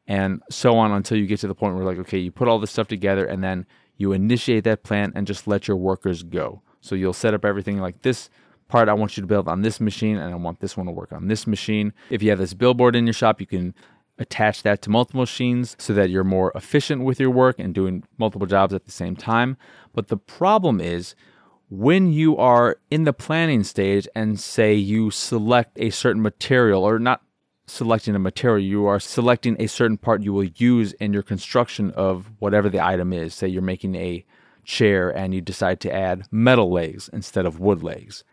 and 0.06 0.42
so 0.50 0.76
on 0.76 0.92
until 0.92 1.18
you 1.18 1.26
get 1.26 1.40
to 1.40 1.48
the 1.48 1.54
point 1.54 1.74
where 1.74 1.84
like 1.84 1.98
okay, 1.98 2.18
you 2.18 2.30
put 2.30 2.48
all 2.48 2.58
this 2.58 2.70
stuff 2.70 2.88
together 2.88 3.24
and 3.24 3.42
then 3.42 3.66
you 3.96 4.12
initiate 4.12 4.64
that 4.64 4.82
plan 4.82 5.12
and 5.14 5.26
just 5.26 5.46
let 5.46 5.66
your 5.66 5.76
workers 5.76 6.22
go. 6.22 6.62
So 6.80 6.94
you'll 6.94 7.12
set 7.12 7.34
up 7.34 7.44
everything 7.44 7.80
like 7.80 8.02
this 8.02 8.28
part 8.68 8.88
I 8.88 8.94
want 8.94 9.16
you 9.16 9.22
to 9.22 9.26
build 9.26 9.48
on 9.48 9.62
this 9.62 9.80
machine 9.80 10.16
and 10.16 10.32
I 10.32 10.36
want 10.36 10.60
this 10.60 10.76
one 10.76 10.86
to 10.86 10.92
work 10.92 11.12
on 11.12 11.28
this 11.28 11.46
machine. 11.46 11.92
If 12.10 12.22
you 12.22 12.30
have 12.30 12.38
this 12.38 12.54
billboard 12.54 12.96
in 12.96 13.06
your 13.06 13.12
shop, 13.12 13.40
you 13.40 13.46
can 13.46 13.74
attach 14.18 14.62
that 14.62 14.80
to 14.82 14.90
multiple 14.90 15.20
machines 15.20 15.76
so 15.78 15.92
that 15.92 16.10
you're 16.10 16.24
more 16.24 16.52
efficient 16.54 17.02
with 17.02 17.18
your 17.18 17.30
work 17.30 17.58
and 17.58 17.74
doing 17.74 18.04
multiple 18.18 18.46
jobs 18.46 18.72
at 18.72 18.84
the 18.84 18.92
same 18.92 19.16
time. 19.16 19.56
But 19.92 20.08
the 20.08 20.16
problem 20.16 20.80
is 20.80 21.14
when 21.68 22.12
you 22.12 22.36
are 22.36 22.76
in 22.90 23.04
the 23.04 23.12
planning 23.12 23.64
stage 23.64 24.06
and 24.14 24.38
say 24.38 24.74
you 24.74 25.10
select 25.10 25.78
a 25.80 25.90
certain 25.90 26.22
material 26.22 26.84
or 26.84 26.98
not 26.98 27.22
selecting 27.66 28.14
a 28.14 28.18
material, 28.18 28.64
you 28.64 28.86
are 28.86 29.00
selecting 29.00 29.56
a 29.58 29.66
certain 29.66 29.96
part 29.96 30.22
you 30.22 30.32
will 30.32 30.44
use 30.44 30.92
in 30.94 31.12
your 31.12 31.22
construction 31.22 31.90
of 31.92 32.30
whatever 32.38 32.68
the 32.68 32.84
item 32.84 33.12
is. 33.12 33.34
Say 33.34 33.48
you're 33.48 33.62
making 33.62 33.94
a 33.96 34.24
chair 34.64 35.10
and 35.10 35.34
you 35.34 35.40
decide 35.40 35.80
to 35.80 35.92
add 35.92 36.26
metal 36.30 36.70
legs 36.70 37.10
instead 37.12 37.46
of 37.46 37.60
wood 37.60 37.82
legs. 37.82 38.24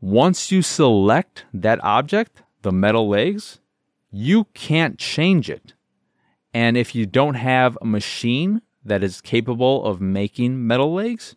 Once 0.00 0.50
you 0.50 0.62
select 0.62 1.44
that 1.52 1.82
object, 1.84 2.42
the 2.62 2.72
metal 2.72 3.08
legs, 3.08 3.60
you 4.12 4.44
can't 4.54 4.98
change 4.98 5.50
it. 5.50 5.72
And 6.54 6.76
if 6.76 6.94
you 6.94 7.06
don't 7.06 7.34
have 7.34 7.78
a 7.80 7.86
machine 7.86 8.60
that 8.84 9.02
is 9.02 9.20
capable 9.20 9.84
of 9.84 10.00
making 10.00 10.66
metal 10.66 10.92
legs, 10.92 11.34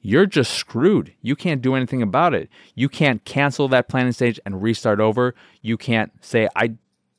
you're 0.00 0.26
just 0.26 0.52
screwed. 0.52 1.12
You 1.20 1.36
can't 1.36 1.60
do 1.60 1.74
anything 1.74 2.00
about 2.00 2.34
it. 2.34 2.48
You 2.74 2.88
can't 2.88 3.24
cancel 3.24 3.68
that 3.68 3.88
planning 3.88 4.12
stage 4.12 4.38
and 4.46 4.62
restart 4.62 5.00
over. 5.00 5.34
You 5.60 5.76
can't 5.76 6.12
say, 6.24 6.48
I 6.54 6.74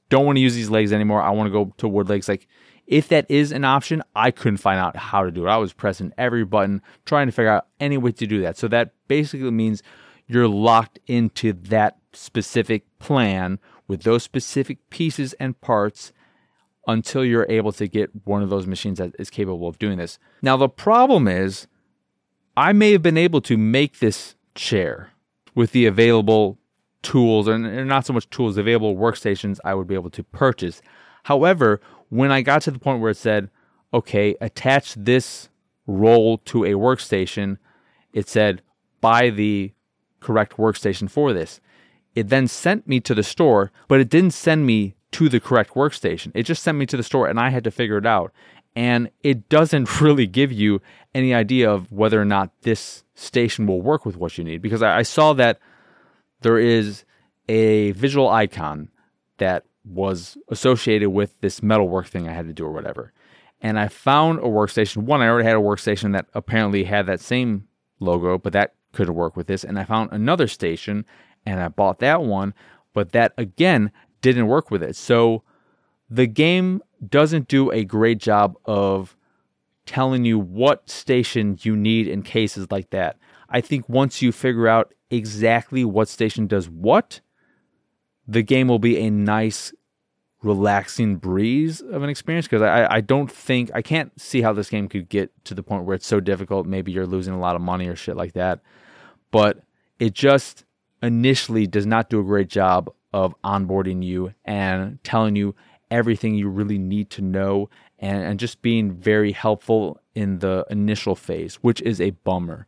don't 0.10 0.26
want 0.26 0.38
to 0.38 0.42
use 0.42 0.56
these 0.56 0.70
legs 0.70 0.94
anymore. 0.94 1.22
I 1.22 1.32
want 1.32 1.48
to 1.48 1.52
go 1.52 1.74
to 1.78 1.88
wood 1.88 2.10
legs. 2.10 2.28
Like, 2.28 2.48
if 2.88 3.08
that 3.10 3.26
is 3.30 3.52
an 3.52 3.64
option, 3.64 4.04
I 4.16 4.32
couldn't 4.32 4.58
find 4.58 4.80
out 4.80 4.96
how 4.96 5.24
to 5.24 5.32
do 5.32 5.46
it. 5.46 5.50
I 5.50 5.58
was 5.58 5.74
pressing 5.74 6.14
every 6.18 6.44
button, 6.44 6.82
trying 7.06 7.28
to 7.28 7.32
figure 7.32 7.52
out 7.52 7.68
any 7.80 7.98
way 7.98 8.12
to 8.12 8.28
do 8.28 8.42
that. 8.42 8.58
So 8.58 8.68
that 8.68 8.94
basically 9.08 9.52
means 9.52 9.82
you're 10.28 10.48
locked 10.48 11.00
into 11.08 11.54
that 11.54 11.98
specific 12.12 12.84
plan 13.00 13.60
with 13.88 14.04
those 14.04 14.24
specific 14.24 14.90
pieces 14.90 15.34
and 15.34 15.60
parts 15.62 16.14
until 16.88 17.24
you're 17.24 17.46
able 17.50 17.72
to 17.72 17.88
get 17.88 18.10
one 18.26 18.44
of 18.44 18.50
those 18.50 18.68
machines 18.68 18.98
that 18.98 19.14
is 19.18 19.30
capable 19.30 19.68
of 19.68 19.80
doing 19.80 19.98
this. 19.98 20.20
Now, 20.42 20.58
the 20.58 20.70
problem 20.70 21.28
is, 21.28 21.68
I 22.58 22.74
may 22.74 22.92
have 22.92 23.02
been 23.02 23.18
able 23.18 23.42
to 23.42 23.58
make 23.58 24.00
this 24.00 24.36
chair 24.54 25.12
with 25.56 25.72
the 25.72 25.86
available 25.86 26.60
tools, 27.02 27.48
and 27.48 27.88
not 27.88 28.06
so 28.06 28.14
much 28.14 28.30
tools, 28.30 28.58
available 28.58 28.96
workstations 28.96 29.60
I 29.64 29.74
would 29.74 29.88
be 29.88 29.96
able 29.96 30.10
to 30.12 30.24
purchase. 30.24 30.82
However, 31.24 31.82
when 32.10 32.32
I 32.32 32.42
got 32.42 32.62
to 32.64 32.72
the 32.72 32.80
point 32.80 33.02
where 33.02 33.12
it 33.12 33.18
said, 33.18 33.50
okay, 33.94 34.36
attach 34.42 34.94
this 34.96 35.50
roll 35.88 36.38
to 36.40 36.64
a 36.64 36.72
workstation, 36.72 37.58
it 38.14 38.30
said, 38.30 38.62
buy 39.02 39.30
the 39.30 39.74
correct 40.20 40.58
workstation 40.58 41.10
for 41.10 41.34
this. 41.34 41.60
It 42.16 42.30
then 42.30 42.48
sent 42.48 42.88
me 42.88 43.00
to 43.02 43.16
the 43.16 43.24
store, 43.24 43.72
but 43.88 44.00
it 44.00 44.10
didn't 44.10 44.34
send 44.34 44.66
me 44.66 44.96
to 45.14 45.30
the 45.30 45.40
correct 45.40 45.74
workstation. 45.74 46.32
It 46.34 46.44
just 46.44 46.64
sent 46.64 46.78
me 46.78 46.86
to 46.88 46.98
the 46.98 47.04
store 47.04 47.28
and 47.28 47.40
I 47.40 47.50
had 47.50 47.64
to 47.64 47.72
figure 47.72 47.98
it 47.98 48.06
out. 48.06 48.32
And 48.76 49.10
it 49.22 49.50
doesn't 49.50 50.02
really 50.02 50.28
give 50.28 50.52
you 50.52 50.82
any 51.14 51.34
idea 51.34 51.72
of 51.72 51.92
whether 51.92 52.22
or 52.22 52.26
not 52.26 52.52
this 52.62 53.04
station 53.16 53.68
will 53.68 53.82
work 53.82 54.06
with 54.06 54.18
what 54.18 54.38
you 54.38 54.44
need 54.44 54.62
because 54.62 54.82
I, 54.82 55.04
saw 55.04 55.34
that 55.34 55.60
there 56.42 56.58
is 56.58 57.06
a 57.48 57.92
visual 57.92 58.28
icon 58.30 58.90
that 59.38 59.66
was 59.86 60.38
associated 60.50 61.10
with 61.10 61.40
this 61.42 61.62
metalwork 61.62 62.08
thing 62.08 62.28
I 62.28 62.34
had 62.34 62.48
to 62.48 62.54
do 62.54 62.66
or 62.66 62.72
whatever. 62.72 63.14
And 63.62 63.80
I 63.80 63.88
found 63.88 64.40
a 64.40 64.44
workstation. 64.44 65.04
One, 65.04 65.22
I 65.22 65.28
already 65.28 65.48
had 65.48 65.56
a 65.56 65.62
workstation 65.62 66.14
that 66.14 66.26
apparently 66.34 66.84
had 66.84 67.06
that 67.06 67.22
same 67.22 67.68
logo, 68.00 68.38
but 68.38 68.54
that 68.54 68.74
couldn't 68.92 69.14
work 69.14 69.38
with 69.38 69.48
this. 69.48 69.64
And 69.64 69.78
I 69.78 69.84
found 69.84 70.12
another 70.12 70.48
station 70.48 71.06
and 71.46 71.60
I 71.60 71.68
bought 71.68 72.00
that 72.00 72.24
one, 72.24 72.54
but 72.94 73.12
that 73.12 73.34
again 73.38 73.92
didn't 74.22 74.48
work 74.48 74.72
with 74.72 74.84
it. 74.84 74.96
So 74.96 75.44
the 76.10 76.28
game 76.28 76.82
doesn't 77.08 77.48
do 77.48 77.72
a 77.72 77.84
great 77.84 78.20
job 78.20 78.56
of 78.66 79.18
telling 79.86 80.24
you 80.26 80.40
what 80.40 80.90
station 80.90 81.58
you 81.62 81.76
need 81.76 82.08
in 82.08 82.24
cases 82.24 82.68
like 82.72 82.90
that. 82.92 83.18
I 83.50 83.62
think 83.62 83.90
once 83.90 84.22
you 84.22 84.32
figure 84.32 84.68
out 84.68 84.94
exactly 85.10 85.84
what 85.84 86.08
station 86.08 86.48
does 86.48 86.70
what, 86.70 87.20
the 88.28 88.42
game 88.42 88.68
will 88.68 88.80
be 88.80 88.98
a 88.98 89.10
nice, 89.10 89.74
relaxing 90.42 91.18
breeze 91.18 91.82
of 91.82 92.04
an 92.04 92.10
experience. 92.10 92.48
Because 92.48 92.62
I, 92.62 92.88
I 92.90 93.02
don't 93.02 93.32
think, 93.32 93.72
I 93.74 93.82
can't 93.82 94.20
see 94.20 94.42
how 94.42 94.54
this 94.54 94.70
game 94.70 94.88
could 94.88 95.10
get 95.10 95.32
to 95.46 95.54
the 95.54 95.64
point 95.64 95.84
where 95.84 95.96
it's 95.96 96.08
so 96.08 96.20
difficult. 96.20 96.66
Maybe 96.66 96.92
you're 96.92 97.06
losing 97.06 97.34
a 97.34 97.40
lot 97.40 97.56
of 97.56 97.62
money 97.62 97.88
or 97.88 97.96
shit 97.96 98.16
like 98.16 98.34
that. 98.34 98.62
But 99.32 99.64
it 100.00 100.14
just 100.14 100.64
initially 101.04 101.68
does 101.68 101.86
not 101.86 102.10
do 102.10 102.20
a 102.20 102.24
great 102.24 102.48
job 102.48 102.90
of 103.14 103.36
onboarding 103.44 104.04
you 104.04 104.34
and 104.46 105.04
telling 105.04 105.36
you 105.36 105.54
everything 105.92 106.34
you 106.34 106.50
really 106.50 106.80
need 106.80 107.12
to 107.12 107.22
know 107.22 107.70
and, 108.00 108.24
and 108.24 108.40
just 108.40 108.64
being 108.64 108.92
very 108.92 109.32
helpful 109.32 110.00
in 110.16 110.40
the 110.40 110.66
initial 110.72 111.16
phase, 111.16 111.56
which 111.56 111.82
is 111.82 112.02
a 112.02 112.10
bummer. 112.10 112.66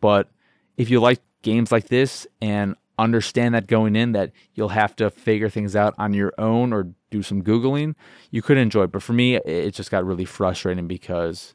But 0.00 0.30
if 0.76 0.88
you 0.88 1.00
like 1.00 1.20
games 1.42 1.72
like 1.72 1.88
this, 1.88 2.26
and 2.40 2.76
understand 2.98 3.54
that 3.54 3.66
going 3.68 3.94
in 3.94 4.12
that 4.12 4.32
you'll 4.54 4.70
have 4.70 4.94
to 4.96 5.08
figure 5.08 5.48
things 5.48 5.76
out 5.76 5.94
on 5.98 6.12
your 6.12 6.32
own 6.36 6.72
or 6.72 6.88
do 7.10 7.22
some 7.22 7.42
googling 7.42 7.94
you 8.30 8.42
could 8.42 8.58
enjoy 8.58 8.82
it 8.82 8.92
but 8.92 9.02
for 9.02 9.12
me 9.12 9.36
it 9.36 9.70
just 9.70 9.90
got 9.90 10.04
really 10.04 10.24
frustrating 10.24 10.88
because 10.88 11.54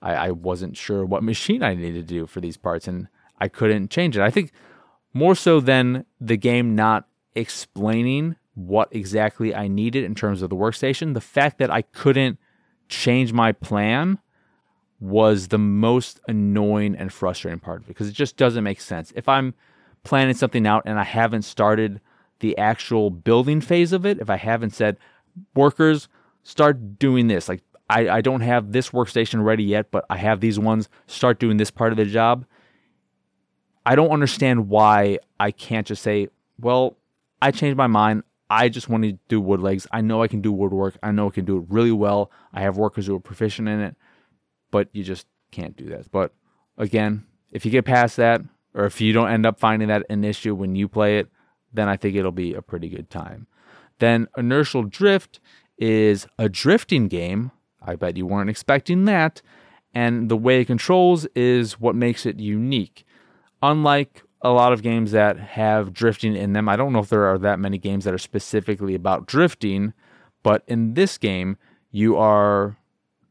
I, 0.00 0.14
I 0.14 0.30
wasn't 0.30 0.76
sure 0.76 1.04
what 1.04 1.22
machine 1.24 1.62
i 1.62 1.74
needed 1.74 2.06
to 2.06 2.14
do 2.14 2.26
for 2.26 2.40
these 2.40 2.56
parts 2.56 2.86
and 2.86 3.08
i 3.40 3.48
couldn't 3.48 3.90
change 3.90 4.16
it 4.16 4.22
i 4.22 4.30
think 4.30 4.52
more 5.16 5.34
so 5.34 5.60
than 5.60 6.04
the 6.20 6.36
game 6.36 6.74
not 6.74 7.06
explaining 7.34 8.36
what 8.54 8.88
exactly 8.90 9.54
i 9.54 9.68
needed 9.68 10.04
in 10.04 10.14
terms 10.14 10.42
of 10.42 10.50
the 10.50 10.56
workstation 10.56 11.14
the 11.14 11.20
fact 11.20 11.58
that 11.58 11.70
i 11.70 11.82
couldn't 11.82 12.38
change 12.88 13.32
my 13.32 13.52
plan 13.52 14.18
was 14.98 15.48
the 15.48 15.58
most 15.58 16.20
annoying 16.26 16.94
and 16.96 17.12
frustrating 17.12 17.60
part 17.60 17.86
because 17.86 18.08
it 18.08 18.12
just 18.12 18.36
doesn't 18.36 18.64
make 18.64 18.80
sense 18.80 19.12
if 19.14 19.28
i'm 19.28 19.52
planning 20.06 20.34
something 20.34 20.66
out 20.66 20.84
and 20.86 20.98
I 20.98 21.04
haven't 21.04 21.42
started 21.42 22.00
the 22.38 22.56
actual 22.56 23.10
building 23.10 23.60
phase 23.60 23.92
of 23.92 24.06
it, 24.06 24.18
if 24.20 24.30
I 24.30 24.36
haven't 24.36 24.70
said, 24.70 24.96
workers, 25.54 26.08
start 26.44 26.98
doing 26.98 27.26
this. 27.26 27.48
Like, 27.48 27.62
I, 27.90 28.08
I 28.08 28.20
don't 28.20 28.40
have 28.40 28.72
this 28.72 28.90
workstation 28.90 29.44
ready 29.44 29.64
yet, 29.64 29.90
but 29.90 30.06
I 30.08 30.16
have 30.18 30.40
these 30.40 30.58
ones, 30.58 30.88
start 31.06 31.40
doing 31.40 31.56
this 31.56 31.70
part 31.72 31.92
of 31.92 31.96
the 31.96 32.04
job. 32.04 32.46
I 33.86 33.94
don't 33.94 34.10
understand 34.10 34.68
why 34.68 35.20
I 35.38 35.52
can't 35.52 35.86
just 35.86 36.02
say, 36.02 36.28
well, 36.60 36.96
I 37.40 37.52
changed 37.52 37.76
my 37.76 37.86
mind. 37.86 38.24
I 38.50 38.68
just 38.68 38.88
want 38.88 39.04
to 39.04 39.12
do 39.28 39.40
wood 39.40 39.60
legs. 39.60 39.86
I 39.92 40.00
know 40.00 40.22
I 40.22 40.28
can 40.28 40.40
do 40.40 40.52
woodwork. 40.52 40.98
I 41.04 41.12
know 41.12 41.28
I 41.28 41.30
can 41.30 41.44
do 41.44 41.58
it 41.58 41.64
really 41.68 41.92
well. 41.92 42.32
I 42.52 42.62
have 42.62 42.76
workers 42.76 43.06
who 43.06 43.14
are 43.14 43.20
proficient 43.20 43.68
in 43.68 43.80
it, 43.80 43.94
but 44.72 44.88
you 44.92 45.04
just 45.04 45.26
can't 45.52 45.76
do 45.76 45.86
that. 45.90 46.10
But 46.10 46.34
again, 46.76 47.26
if 47.52 47.64
you 47.64 47.70
get 47.70 47.84
past 47.84 48.16
that, 48.16 48.42
or 48.74 48.86
if 48.86 49.00
you 49.00 49.12
don't 49.12 49.30
end 49.30 49.46
up 49.46 49.58
finding 49.58 49.88
that 49.88 50.04
an 50.10 50.24
issue 50.24 50.54
when 50.54 50.74
you 50.74 50.88
play 50.88 51.18
it, 51.18 51.28
then 51.72 51.88
I 51.88 51.96
think 51.96 52.16
it'll 52.16 52.32
be 52.32 52.54
a 52.54 52.62
pretty 52.62 52.88
good 52.88 53.08
time. 53.08 53.46
Then 54.00 54.26
Inertial 54.36 54.82
Drift 54.82 55.38
is 55.78 56.26
a 56.38 56.48
drifting 56.48 57.06
game. 57.06 57.52
I 57.80 57.94
bet 57.94 58.16
you 58.16 58.26
weren't 58.26 58.50
expecting 58.50 59.04
that. 59.04 59.42
And 59.94 60.28
the 60.28 60.36
way 60.36 60.60
it 60.60 60.66
controls 60.66 61.24
is 61.34 61.80
what 61.80 61.94
makes 61.94 62.26
it 62.26 62.38
unique. 62.38 63.05
Unlike 63.66 64.22
a 64.42 64.50
lot 64.50 64.72
of 64.72 64.82
games 64.82 65.10
that 65.10 65.38
have 65.38 65.92
drifting 65.92 66.36
in 66.36 66.52
them, 66.52 66.68
I 66.68 66.76
don't 66.76 66.92
know 66.92 67.00
if 67.00 67.08
there 67.08 67.26
are 67.26 67.36
that 67.38 67.58
many 67.58 67.78
games 67.78 68.04
that 68.04 68.14
are 68.14 68.18
specifically 68.18 68.94
about 68.94 69.26
drifting, 69.26 69.92
but 70.44 70.62
in 70.68 70.94
this 70.94 71.18
game, 71.18 71.56
you 71.90 72.16
are 72.16 72.76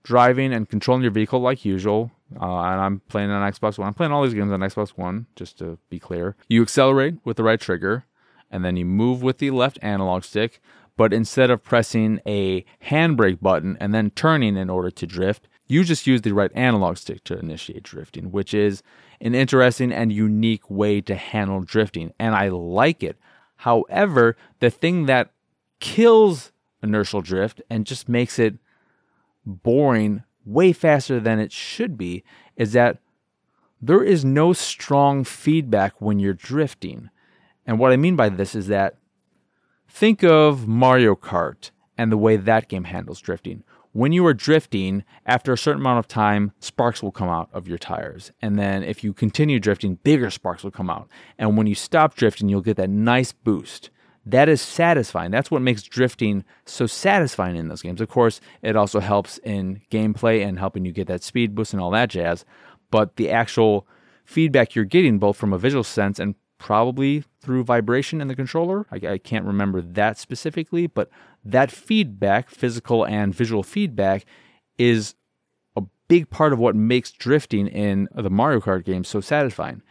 driving 0.03 0.51
and 0.51 0.67
controlling 0.67 1.03
your 1.03 1.11
vehicle 1.11 1.39
like 1.39 1.63
usual. 1.63 2.11
Uh, 2.35 2.43
and 2.43 2.81
I'm 2.81 2.99
playing 3.07 3.29
on 3.29 3.49
Xbox 3.49 3.77
One. 3.77 3.87
I'm 3.87 3.93
playing 3.93 4.11
all 4.11 4.23
these 4.23 4.33
games 4.33 4.51
on 4.51 4.59
Xbox 4.59 4.89
One, 4.89 5.27
just 5.37 5.57
to 5.59 5.77
be 5.89 5.99
clear. 5.99 6.35
You 6.49 6.61
accelerate 6.61 7.15
with 7.23 7.37
the 7.37 7.43
right 7.43 7.61
trigger, 7.61 8.03
and 8.51 8.65
then 8.65 8.75
you 8.75 8.83
move 8.83 9.23
with 9.23 9.37
the 9.37 9.51
left 9.51 9.79
analog 9.81 10.25
stick. 10.25 10.59
But 10.97 11.13
instead 11.13 11.49
of 11.49 11.63
pressing 11.63 12.19
a 12.25 12.65
handbrake 12.87 13.39
button 13.39 13.77
and 13.79 13.93
then 13.93 14.09
turning 14.09 14.57
in 14.57 14.69
order 14.69 14.91
to 14.91 15.07
drift, 15.07 15.47
you 15.67 15.83
just 15.83 16.05
use 16.05 16.21
the 16.21 16.33
right 16.33 16.51
analog 16.53 16.97
stick 16.97 17.23
to 17.25 17.37
initiate 17.37 17.83
drifting, 17.83 18.31
which 18.31 18.53
is 18.53 18.83
an 19.21 19.33
interesting 19.33 19.91
and 19.91 20.11
unique 20.11 20.69
way 20.69 21.01
to 21.01 21.15
handle 21.15 21.61
drifting. 21.61 22.13
And 22.19 22.35
I 22.35 22.49
like 22.49 23.01
it. 23.01 23.17
However, 23.57 24.37
the 24.59 24.69
thing 24.69 25.05
that 25.07 25.31
kills 25.79 26.51
inertial 26.83 27.21
drift 27.21 27.61
and 27.69 27.85
just 27.85 28.07
makes 28.07 28.37
it 28.37 28.55
boring 29.45 30.23
way 30.45 30.71
faster 30.71 31.19
than 31.19 31.39
it 31.39 31.51
should 31.51 31.97
be 31.97 32.23
is 32.55 32.73
that 32.73 32.99
there 33.81 34.03
is 34.03 34.23
no 34.23 34.53
strong 34.53 35.23
feedback 35.23 35.99
when 35.99 36.19
you're 36.19 36.33
drifting. 36.33 37.09
And 37.65 37.79
what 37.79 37.91
I 37.91 37.97
mean 37.97 38.15
by 38.15 38.29
this 38.29 38.55
is 38.55 38.67
that 38.67 38.97
think 39.87 40.23
of 40.23 40.67
Mario 40.67 41.15
Kart 41.15 41.71
and 41.97 42.11
the 42.11 42.17
way 42.17 42.35
that 42.35 42.69
game 42.69 42.85
handles 42.85 43.19
drifting. 43.19 43.63
When 43.95 44.11
you 44.11 44.25
are 44.25 44.33
drifting, 44.33 45.05
after 45.25 45.53
a 45.53 45.57
certain 45.57 45.79
amount 45.79 45.99
of 45.99 46.07
time, 46.09 46.51
sparks 46.59 47.01
will 47.01 47.13
come 47.13 47.29
out 47.29 47.47
of 47.53 47.65
your 47.65 47.77
tires. 47.77 48.33
And 48.41 48.59
then 48.59 48.83
if 48.83 49.05
you 49.05 49.13
continue 49.13 49.57
drifting, 49.57 49.99
bigger 50.03 50.29
sparks 50.29 50.65
will 50.65 50.71
come 50.71 50.89
out. 50.89 51.07
And 51.37 51.55
when 51.55 51.65
you 51.65 51.75
stop 51.75 52.13
drifting, 52.13 52.49
you'll 52.49 52.59
get 52.59 52.75
that 52.75 52.89
nice 52.89 53.31
boost. 53.31 53.91
That 54.25 54.49
is 54.49 54.61
satisfying. 54.61 55.31
That's 55.31 55.49
what 55.49 55.61
makes 55.61 55.81
drifting 55.81 56.43
so 56.65 56.87
satisfying 56.87 57.55
in 57.55 57.69
those 57.69 57.81
games. 57.81 58.01
Of 58.01 58.09
course, 58.09 58.41
it 58.61 58.75
also 58.75 58.99
helps 58.99 59.37
in 59.37 59.79
gameplay 59.89 60.45
and 60.45 60.59
helping 60.59 60.83
you 60.83 60.91
get 60.91 61.07
that 61.07 61.23
speed 61.23 61.55
boost 61.55 61.71
and 61.71 61.81
all 61.81 61.91
that 61.91 62.09
jazz. 62.09 62.43
But 62.91 63.15
the 63.15 63.29
actual 63.29 63.87
feedback 64.25 64.75
you're 64.75 64.83
getting, 64.83 65.19
both 65.19 65.37
from 65.37 65.53
a 65.53 65.57
visual 65.57 65.85
sense 65.85 66.19
and 66.19 66.35
probably 66.57 67.23
through 67.39 67.63
vibration 67.63 68.21
in 68.21 68.27
the 68.27 68.35
controller, 68.35 68.85
I, 68.91 68.95
I 69.07 69.17
can't 69.17 69.45
remember 69.45 69.81
that 69.81 70.17
specifically, 70.17 70.87
but 70.87 71.09
that 71.43 71.71
feedback, 71.71 72.49
physical 72.49 73.05
and 73.05 73.33
visual 73.33 73.63
feedback, 73.63 74.25
is 74.77 75.15
a 75.75 75.83
big 76.07 76.29
part 76.29 76.53
of 76.53 76.59
what 76.59 76.75
makes 76.75 77.11
drifting 77.11 77.67
in 77.67 78.07
the 78.15 78.29
Mario 78.29 78.59
Kart 78.59 78.83
game 78.83 79.03
so 79.03 79.21
satisfying. 79.21 79.81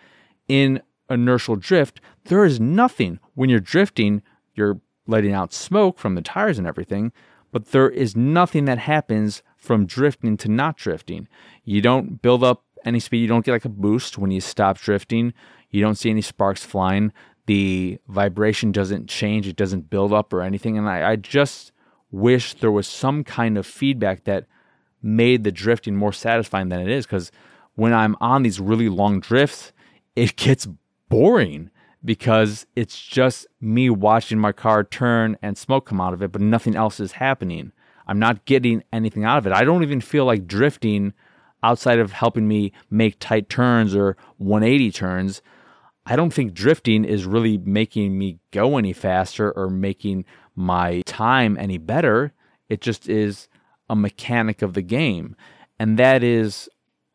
In 0.48 0.83
inertial 1.09 1.57
drift, 1.57 2.00
there 2.24 2.44
is 2.44 2.59
nothing. 2.59 3.20
When 3.35 3.50
you're 3.50 3.61
drifting, 3.61 4.22
you're 4.55 4.81
letting 5.07 5.33
out 5.33 5.53
smoke 5.53 5.98
from 5.98 6.14
the 6.14 6.22
tires 6.22 6.59
and 6.59 6.66
everything, 6.66 7.12
but 7.53 7.66
there 7.66 7.88
is 7.88 8.16
nothing 8.16 8.64
that 8.64 8.79
happens 8.79 9.42
from 9.57 9.87
drifting 9.87 10.37
to 10.38 10.48
not 10.48 10.77
drifting. 10.77 11.29
You 11.64 11.81
don't 11.81 12.20
build 12.20 12.42
up 12.42 12.64
any 12.85 13.00
speed, 13.00 13.20
you 13.20 13.29
don't 13.29 13.44
get 13.44 13.53
like 13.53 13.64
a 13.64 13.70
boost 13.70 14.18
when 14.18 14.31
you 14.31 14.40
stop 14.40 14.79
drifting, 14.79 15.33
you 15.74 15.80
don't 15.80 15.96
see 15.96 16.10
any 16.10 16.22
sparks 16.22 16.64
flying. 16.64 17.12
The 17.46 17.98
vibration 18.08 18.72
doesn't 18.72 19.08
change, 19.08 19.48
it 19.48 19.56
doesn't 19.56 19.90
build 19.90 20.12
up 20.12 20.32
or 20.32 20.40
anything. 20.40 20.78
And 20.78 20.88
I, 20.88 21.10
I 21.10 21.16
just 21.16 21.72
wish 22.10 22.54
there 22.54 22.70
was 22.70 22.87
some 22.87 23.24
kind 23.24 23.58
of 23.58 23.66
feedback 23.66 24.24
that 24.24 24.46
made 25.02 25.44
the 25.44 25.52
drifting 25.52 25.96
more 25.96 26.12
satisfying 26.12 26.68
than 26.68 26.80
it 26.80 26.88
is 26.88 27.06
because 27.06 27.32
when 27.74 27.92
I'm 27.92 28.16
on 28.20 28.44
these 28.44 28.60
really 28.60 28.88
long 28.88 29.18
drifts, 29.18 29.72
it 30.14 30.37
gets 30.37 30.68
boring 31.08 31.70
because 32.04 32.66
it's 32.76 33.00
just 33.02 33.46
me 33.60 33.90
watching 33.90 34.38
my 34.38 34.52
car 34.52 34.84
turn 34.84 35.37
and 35.42 35.58
smoke 35.58 35.87
come 35.87 36.00
out 36.00 36.14
of 36.14 36.22
it, 36.22 36.30
but 36.30 36.40
nothing 36.40 36.76
else 36.76 37.00
is 37.00 37.12
happening. 37.12 37.72
I'm 38.06 38.18
not 38.18 38.44
getting 38.44 38.84
anything 38.92 39.24
out 39.24 39.38
of 39.38 39.46
it. 39.46 39.52
I 39.52 39.64
don't 39.64 39.82
even 39.82 40.00
feel 40.00 40.24
like 40.24 40.46
drifting 40.46 41.14
outside 41.64 41.98
of 41.98 42.12
helping 42.12 42.46
me 42.46 42.72
make 42.90 43.18
tight 43.18 43.48
turns 43.48 43.96
or 43.96 44.16
180 44.37 44.92
turns. 44.92 45.42
I 46.06 46.16
don't 46.16 46.32
think 46.32 46.52
drifting 46.52 47.04
is 47.04 47.24
really 47.24 47.58
making 47.58 48.18
me 48.18 48.38
go 48.50 48.76
any 48.76 48.92
faster 48.92 49.50
or 49.52 49.70
making 49.70 50.24
my 50.54 51.02
time 51.06 51.56
any 51.58 51.78
better. 51.78 52.32
It 52.68 52.80
just 52.80 53.08
is 53.08 53.48
a 53.88 53.96
mechanic 53.96 54.62
of 54.62 54.74
the 54.74 54.82
game. 54.82 55.36
And 55.78 55.98
that 55.98 56.22
is 56.22 56.68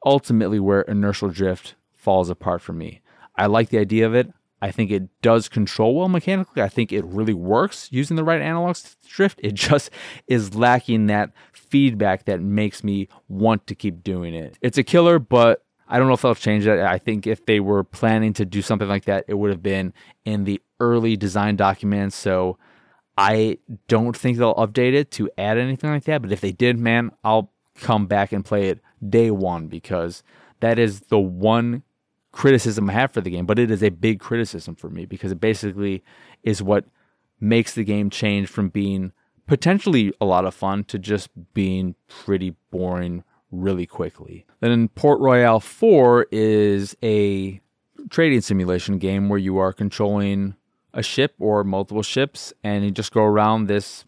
ultimately 0.06 0.60
where 0.60 0.82
inertial 0.82 1.30
drift 1.30 1.75
falls 1.93 2.30
apart 2.30 2.62
for 2.62 2.73
me. 2.73 3.02
I 3.36 3.45
like 3.45 3.69
the 3.69 3.80
idea 3.80 4.06
of 4.06 4.15
it. 4.15 4.34
I 4.62 4.71
think 4.71 4.91
it 4.91 5.10
does 5.21 5.47
control 5.47 5.95
well 5.95 6.10
mechanically. 6.10 6.62
I 6.62 6.67
think 6.67 6.91
it 6.91 7.06
really 7.06 7.34
works 7.34 7.88
using 7.91 8.17
the 8.17 8.23
right 8.23 8.41
analogs 8.41 8.84
to 8.84 9.08
drift. 9.08 9.39
It 9.41 9.54
just 9.54 9.89
is 10.28 10.56
lacking 10.56 11.08
that 11.08 11.32
feedback 11.54 12.25
that 12.25 12.41
makes 12.41 12.84
me 12.84 13.08
want 13.28 13.67
to 13.67 13.75
keep 13.75 14.04
doing 14.04 14.34
it. 14.34 14.58
It's 14.62 14.78
a 14.78 14.84
killer, 14.84 15.19
but 15.19 15.63
I 15.89 15.97
don't 15.97 16.08
know 16.08 16.13
if 16.13 16.21
they'll 16.21 16.36
change 16.36 16.65
that. 16.65 16.80
I 16.80 16.99
think 16.99 17.25
if 17.25 17.45
they 17.45 17.60
were 17.60 17.84
planning 17.84 18.34
to 18.34 18.45
do 18.45 18.62
something 18.62 18.88
like 18.88 19.06
that, 19.06 19.25
it 19.28 19.34
would 19.34 19.49
have 19.49 19.63
been 19.63 19.93
in 20.23 20.43
the 20.43 20.62
early 20.80 21.17
design 21.17 21.56
documents. 21.56 22.15
So 22.15 22.58
I 23.17 23.58
don't 23.88 24.15
think 24.15 24.38
they'll 24.38 24.56
update 24.56 24.93
it 24.93 25.10
to 25.12 25.30
add 25.38 25.58
anything 25.58 25.89
like 25.89 26.04
that. 26.04 26.21
But 26.21 26.32
if 26.32 26.41
they 26.41 26.52
did, 26.52 26.78
man, 26.78 27.12
I'll 27.23 27.52
come 27.75 28.06
back 28.06 28.32
and 28.32 28.45
play 28.45 28.69
it 28.69 28.80
day 29.08 29.32
one 29.32 29.67
because 29.67 30.23
that 30.60 30.78
is 30.78 31.02
the 31.02 31.19
one 31.19 31.84
criticism 32.32 32.89
I 32.89 32.93
have 32.93 33.12
for 33.12 33.21
the 33.21 33.32
game, 33.32 33.45
but 33.45 33.60
it 33.60 33.71
is 33.71 33.82
a 33.82 33.89
big 33.89 34.19
criticism 34.19 34.75
for 34.75 34.89
me 34.89 35.06
because 35.06 35.32
it 35.32 35.39
basically 35.39 36.04
is 36.43 36.62
what 36.62 36.86
makes 37.39 37.73
the 37.73 37.84
game 37.84 38.10
change 38.10 38.47
from 38.47 38.69
being 38.69 39.12
potentially 39.47 40.13
a 40.21 40.25
lot 40.25 40.45
of 40.45 40.54
fun 40.54 40.84
to 40.84 40.99
just 40.99 41.30
being 41.54 41.95
pretty 42.08 42.56
boring 42.69 43.23
really 43.52 43.86
quickly. 43.86 44.46
Then 44.60 44.88
Port 44.90 45.20
Royale 45.20 45.60
4 45.60 46.28
is 46.32 46.96
a 47.04 47.60
trading 48.10 48.42
simulation 48.42 48.98
game 48.98 49.30
where 49.30 49.40
you 49.40 49.58
are 49.58 49.74
controlling 49.74 50.56
a 50.94 51.04
ship 51.04 51.36
or 51.40 51.64
multiple 51.64 52.04
ships 52.04 52.54
and 52.64 52.84
you 52.84 52.92
just 52.92 53.12
go 53.12 53.24
around 53.24 53.68
this 53.68 54.06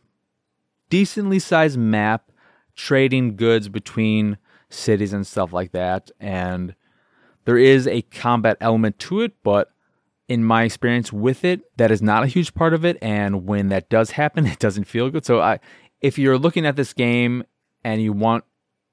decently 0.90 1.40
sized 1.40 1.78
map 1.78 2.32
trading 2.76 3.36
goods 3.36 3.70
between 3.70 4.38
cities 4.70 5.14
and 5.14 5.28
stuff 5.28 5.54
like 5.54 5.72
that 5.72 6.10
and 6.20 6.76
there 7.46 7.58
is 7.58 7.88
a 7.88 8.04
combat 8.04 8.58
element 8.62 9.00
to 9.00 9.22
it, 9.22 9.34
but 9.44 9.72
in 10.28 10.44
my 10.44 10.64
experience 10.64 11.12
with 11.12 11.44
it, 11.44 11.76
that 11.78 11.92
is 11.92 12.02
not 12.02 12.24
a 12.24 12.28
huge 12.28 12.54
part 12.54 12.74
of 12.74 12.86
it. 12.86 12.98
And 13.02 13.46
when 13.46 13.70
that 13.70 13.90
does 13.90 14.12
happen, 14.12 14.46
it 14.48 14.60
doesn't 14.60 14.86
feel 14.86 15.10
good. 15.10 15.26
So 15.26 15.42
I, 15.42 15.60
if 16.00 16.18
you're 16.18 16.38
looking 16.38 16.66
at 16.66 16.76
this 16.76 16.94
game 16.94 17.44
and 17.84 18.02
you 18.02 18.14
want 18.14 18.44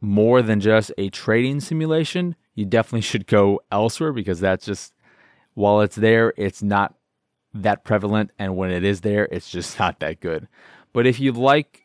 more 0.00 0.42
than 0.42 0.60
just 0.60 0.92
a 0.98 1.08
trading 1.10 1.60
simulation, 1.60 2.36
you 2.54 2.64
definitely 2.64 3.00
should 3.00 3.26
go 3.26 3.60
elsewhere 3.70 4.12
because 4.12 4.40
that's 4.40 4.64
just 4.64 4.94
while 5.54 5.80
it's 5.80 5.96
there, 5.96 6.32
it's 6.36 6.62
not 6.62 6.94
that 7.52 7.84
prevalent, 7.84 8.30
and 8.38 8.56
when 8.56 8.70
it 8.70 8.84
is 8.84 9.00
there, 9.00 9.28
it's 9.32 9.50
just 9.50 9.78
not 9.80 10.00
that 10.00 10.20
good. 10.20 10.48
But 10.92 11.06
if 11.06 11.18
you 11.20 11.32
like 11.32 11.82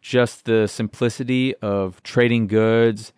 just 0.00 0.44
the 0.44 0.66
simplicity 0.66 1.54
of 1.56 2.02
trading 2.02 2.46
goods, 2.46 3.12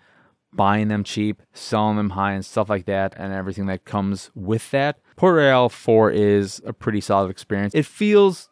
buying 0.52 0.88
them 0.88 1.04
cheap, 1.04 1.42
selling 1.52 1.96
them 1.96 2.10
high, 2.10 2.32
and 2.32 2.44
stuff 2.44 2.68
like 2.68 2.84
that, 2.86 3.14
and 3.16 3.32
everything 3.32 3.66
that 3.66 3.84
comes 3.84 4.30
with 4.34 4.70
that, 4.72 4.98
Port 5.16 5.36
Royale 5.36 5.68
4 5.68 6.10
is 6.10 6.60
a 6.66 6.72
pretty 6.72 7.00
solid 7.00 7.30
experience. 7.30 7.74
It 7.74 7.86
feels 7.86 8.48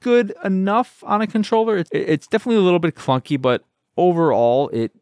good 0.00 0.34
enough 0.44 1.02
on 1.06 1.20
a 1.20 1.26
controller. 1.26 1.84
It's 1.92 2.26
definitely 2.26 2.60
a 2.60 2.64
little 2.64 2.78
bit 2.78 2.94
clunky, 2.94 3.40
but 3.40 3.64
overall, 3.96 4.68
it 4.70 4.92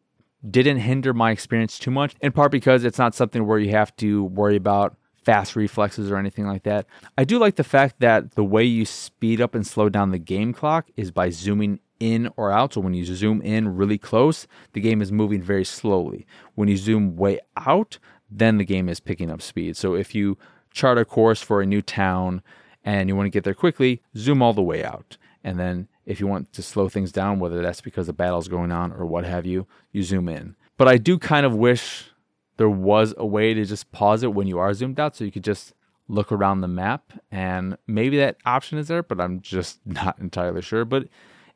didn't 0.49 0.79
hinder 0.79 1.13
my 1.13 1.31
experience 1.31 1.77
too 1.77 1.91
much, 1.91 2.15
in 2.21 2.31
part 2.31 2.51
because 2.51 2.83
it's 2.83 2.97
not 2.97 3.15
something 3.15 3.45
where 3.45 3.59
you 3.59 3.71
have 3.71 3.95
to 3.97 4.23
worry 4.25 4.55
about 4.55 4.95
fast 5.23 5.55
reflexes 5.55 6.09
or 6.09 6.17
anything 6.17 6.47
like 6.47 6.63
that. 6.63 6.87
I 7.17 7.23
do 7.23 7.37
like 7.37 7.55
the 7.55 7.63
fact 7.63 7.99
that 7.99 8.31
the 8.31 8.43
way 8.43 8.63
you 8.63 8.85
speed 8.85 9.39
up 9.39 9.53
and 9.53 9.65
slow 9.65 9.87
down 9.89 10.11
the 10.11 10.17
game 10.17 10.53
clock 10.53 10.89
is 10.95 11.11
by 11.11 11.29
zooming 11.29 11.79
in 11.99 12.29
or 12.35 12.51
out. 12.51 12.73
So 12.73 12.81
when 12.81 12.95
you 12.95 13.05
zoom 13.05 13.41
in 13.41 13.75
really 13.75 13.99
close, 13.99 14.47
the 14.73 14.81
game 14.81 15.01
is 15.01 15.11
moving 15.11 15.41
very 15.41 15.63
slowly. 15.63 16.25
When 16.55 16.67
you 16.67 16.77
zoom 16.77 17.15
way 17.15 17.39
out, 17.55 17.99
then 18.29 18.57
the 18.57 18.65
game 18.65 18.89
is 18.89 18.99
picking 18.99 19.29
up 19.29 19.41
speed. 19.41 19.77
So 19.77 19.93
if 19.93 20.15
you 20.15 20.37
chart 20.71 20.97
a 20.97 21.05
course 21.05 21.41
for 21.41 21.61
a 21.61 21.65
new 21.65 21.81
town 21.81 22.41
and 22.83 23.07
you 23.07 23.15
want 23.15 23.27
to 23.27 23.31
get 23.31 23.43
there 23.43 23.53
quickly, 23.53 24.01
zoom 24.17 24.41
all 24.41 24.53
the 24.53 24.63
way 24.63 24.83
out. 24.83 25.17
And 25.43 25.59
then 25.59 25.87
if 26.05 26.19
you 26.19 26.27
want 26.27 26.51
to 26.53 26.61
slow 26.61 26.89
things 26.89 27.11
down, 27.11 27.39
whether 27.39 27.61
that's 27.61 27.81
because 27.81 28.07
the 28.07 28.13
battle's 28.13 28.47
going 28.47 28.71
on 28.71 28.91
or 28.91 29.05
what 29.05 29.25
have 29.25 29.45
you, 29.45 29.67
you 29.91 30.03
zoom 30.03 30.27
in. 30.27 30.55
But 30.77 30.87
I 30.87 30.97
do 30.97 31.17
kind 31.17 31.45
of 31.45 31.55
wish 31.55 32.11
there 32.57 32.69
was 32.69 33.13
a 33.17 33.25
way 33.25 33.53
to 33.53 33.65
just 33.65 33.91
pause 33.91 34.23
it 34.23 34.33
when 34.33 34.47
you 34.47 34.59
are 34.59 34.73
zoomed 34.73 34.99
out 34.99 35.15
so 35.15 35.23
you 35.23 35.31
could 35.31 35.43
just 35.43 35.73
look 36.07 36.31
around 36.31 36.61
the 36.61 36.67
map 36.67 37.13
and 37.31 37.77
maybe 37.87 38.17
that 38.17 38.37
option 38.45 38.77
is 38.77 38.87
there, 38.87 39.03
but 39.03 39.21
I'm 39.21 39.41
just 39.41 39.79
not 39.85 40.19
entirely 40.19 40.61
sure. 40.61 40.85
But 40.85 41.07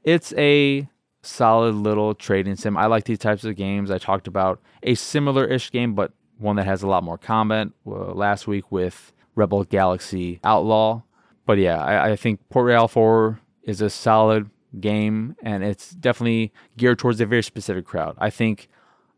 it's 0.04 0.34
a 0.38 0.88
solid 1.22 1.76
little 1.76 2.14
trading 2.14 2.56
sim. 2.56 2.78
I 2.78 2.86
like 2.86 3.06
these 3.06 3.18
types 3.20 3.44
of 3.44 3.56
games. 3.56 3.92
I 3.92 3.98
talked 3.98 4.28
about 4.28 4.62
a 4.84 4.96
similar 4.96 5.46
ish 5.46 5.72
game, 5.72 5.96
but 5.96 6.14
one 6.38 6.56
that 6.58 6.66
has 6.66 6.84
a 6.84 6.88
lot 6.88 7.04
more 7.04 7.18
combat 7.18 7.68
uh, 7.88 8.14
last 8.14 8.48
week 8.48 8.72
with 8.72 9.12
Rebel 9.36 9.64
Galaxy 9.64 10.40
Outlaw. 10.44 11.02
But 11.46 11.58
yeah, 11.58 11.84
I, 11.84 12.12
I 12.12 12.16
think 12.16 12.40
Port 12.50 12.68
Royale 12.68 12.88
4 12.88 13.40
is 13.66 13.82
a 13.82 13.90
solid 13.90 14.50
game 14.80 15.36
and 15.42 15.64
it's 15.64 15.92
definitely 15.92 16.54
geared 16.78 17.00
towards 17.00 17.20
a 17.20 17.26
very 17.26 17.44
specific 17.44 17.86
crowd. 17.86 18.16
I 18.18 18.30
think 18.30 18.70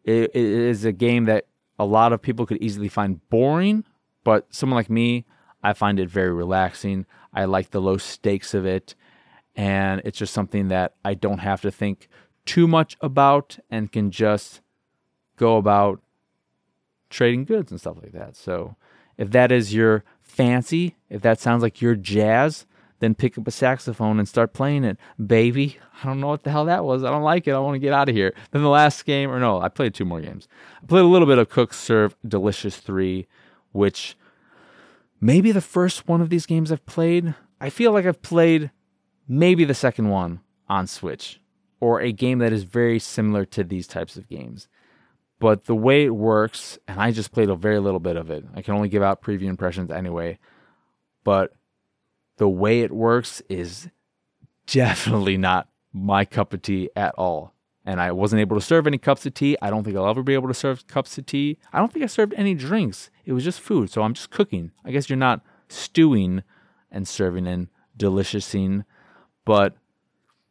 it, 0.03 0.31
it 0.33 0.35
is 0.35 0.85
a 0.85 0.91
game 0.91 1.25
that 1.25 1.45
a 1.77 1.85
lot 1.85 2.13
of 2.13 2.21
people 2.21 2.45
could 2.45 2.57
easily 2.57 2.89
find 2.89 3.27
boring, 3.29 3.83
but 4.23 4.47
someone 4.49 4.75
like 4.75 4.89
me, 4.89 5.25
I 5.63 5.73
find 5.73 5.99
it 5.99 6.09
very 6.09 6.33
relaxing. 6.33 7.05
I 7.33 7.45
like 7.45 7.71
the 7.71 7.81
low 7.81 7.97
stakes 7.97 8.53
of 8.53 8.65
it 8.65 8.95
and 9.55 10.01
it's 10.05 10.17
just 10.17 10.33
something 10.33 10.69
that 10.69 10.93
I 11.03 11.15
don't 11.15 11.39
have 11.39 11.61
to 11.61 11.71
think 11.71 12.07
too 12.45 12.67
much 12.67 12.95
about 13.01 13.59
and 13.69 13.91
can 13.91 14.11
just 14.11 14.61
go 15.35 15.57
about 15.57 15.99
trading 17.09 17.43
goods 17.43 17.71
and 17.71 17.79
stuff 17.79 17.97
like 18.01 18.13
that. 18.13 18.35
So, 18.35 18.75
if 19.17 19.31
that 19.31 19.51
is 19.51 19.73
your 19.73 20.03
fancy, 20.21 20.95
if 21.09 21.21
that 21.23 21.39
sounds 21.39 21.63
like 21.63 21.81
your 21.81 21.95
jazz, 21.95 22.67
then 22.99 23.15
pick 23.15 23.37
up 23.37 23.47
a 23.47 23.51
saxophone 23.51 24.19
and 24.19 24.27
start 24.27 24.53
playing 24.53 24.83
it, 24.83 24.97
baby. 25.23 25.77
I 26.01 26.07
don't 26.07 26.19
know 26.19 26.27
what 26.27 26.43
the 26.43 26.51
hell 26.51 26.65
that 26.65 26.83
was. 26.83 27.03
I 27.03 27.11
don't 27.11 27.23
like 27.23 27.47
it. 27.47 27.51
I 27.51 27.59
want 27.59 27.75
to 27.75 27.79
get 27.79 27.93
out 27.93 28.09
of 28.09 28.15
here. 28.15 28.33
Then 28.51 28.63
the 28.63 28.69
last 28.69 29.05
game, 29.05 29.29
or 29.29 29.39
no, 29.39 29.61
I 29.61 29.69
played 29.69 29.93
two 29.93 30.05
more 30.05 30.21
games. 30.21 30.47
I 30.81 30.85
played 30.85 31.01
a 31.01 31.07
little 31.07 31.27
bit 31.27 31.37
of 31.37 31.49
Cook 31.49 31.73
Serve 31.73 32.15
Delicious 32.27 32.77
3, 32.77 33.27
which 33.71 34.17
maybe 35.21 35.51
the 35.51 35.61
first 35.61 36.07
one 36.07 36.21
of 36.21 36.29
these 36.29 36.45
games 36.45 36.71
I've 36.71 36.85
played. 36.85 37.35
I 37.61 37.69
feel 37.69 37.91
like 37.91 38.05
I've 38.05 38.21
played 38.21 38.71
maybe 39.27 39.65
the 39.65 39.73
second 39.73 40.09
one 40.09 40.41
on 40.69 40.87
Switch, 40.87 41.39
or 41.79 42.01
a 42.01 42.11
game 42.11 42.39
that 42.39 42.53
is 42.53 42.63
very 42.63 42.99
similar 42.99 43.45
to 43.45 43.63
these 43.63 43.87
types 43.87 44.17
of 44.17 44.27
games. 44.27 44.67
But 45.39 45.65
the 45.65 45.75
way 45.75 46.05
it 46.05 46.15
works, 46.15 46.79
and 46.87 46.99
I 46.99 47.11
just 47.11 47.31
played 47.31 47.49
a 47.49 47.55
very 47.55 47.79
little 47.79 47.99
bit 47.99 48.15
of 48.15 48.31
it. 48.31 48.43
I 48.55 48.63
can 48.63 48.73
only 48.73 48.89
give 48.89 49.03
out 49.03 49.21
preview 49.21 49.43
impressions 49.43 49.91
anyway. 49.91 50.39
But 51.23 51.53
the 52.37 52.49
way 52.49 52.81
it 52.81 52.91
works 52.91 53.41
is 53.49 53.89
definitely 54.65 55.37
not 55.37 55.67
my 55.93 56.25
cup 56.25 56.53
of 56.53 56.61
tea 56.61 56.89
at 56.95 57.13
all. 57.15 57.53
And 57.85 58.01
I 58.01 58.11
wasn't 58.11 58.41
able 58.41 58.57
to 58.57 58.65
serve 58.65 58.85
any 58.85 58.97
cups 58.97 59.25
of 59.25 59.33
tea. 59.33 59.55
I 59.61 59.69
don't 59.69 59.83
think 59.83 59.95
I'll 59.95 60.09
ever 60.09 60.23
be 60.23 60.33
able 60.33 60.49
to 60.49 60.53
serve 60.53 60.87
cups 60.87 61.17
of 61.17 61.25
tea. 61.25 61.57
I 61.71 61.79
don't 61.79 61.91
think 61.91 62.03
I 62.03 62.07
served 62.07 62.33
any 62.35 62.53
drinks. 62.53 63.09
It 63.25 63.31
was 63.31 63.45
just 63.45 63.61
food. 63.61 63.89
So 63.89 64.01
I'm 64.01 64.13
just 64.13 64.29
cooking. 64.29 64.71
I 64.83 64.91
guess 64.91 65.09
you're 65.09 65.17
not 65.17 65.41
stewing 65.69 66.43
and 66.91 67.07
serving 67.07 67.47
and 67.47 67.69
deliciousing 67.95 68.83
but 69.47 69.77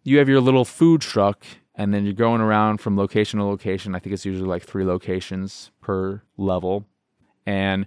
you 0.05 0.17
have 0.17 0.29
your 0.29 0.41
little 0.41 0.65
food 0.65 1.03
truck 1.03 1.45
and 1.75 1.93
then 1.93 2.05
you're 2.05 2.15
going 2.15 2.41
around 2.41 2.79
from 2.79 2.97
location 2.97 3.39
to 3.39 3.45
location. 3.45 3.95
I 3.95 3.99
think 3.99 4.15
it's 4.15 4.25
usually 4.25 4.49
like 4.49 4.63
three 4.63 4.87
locations 4.87 5.71
per 5.83 6.23
level. 6.39 6.87
And 7.45 7.87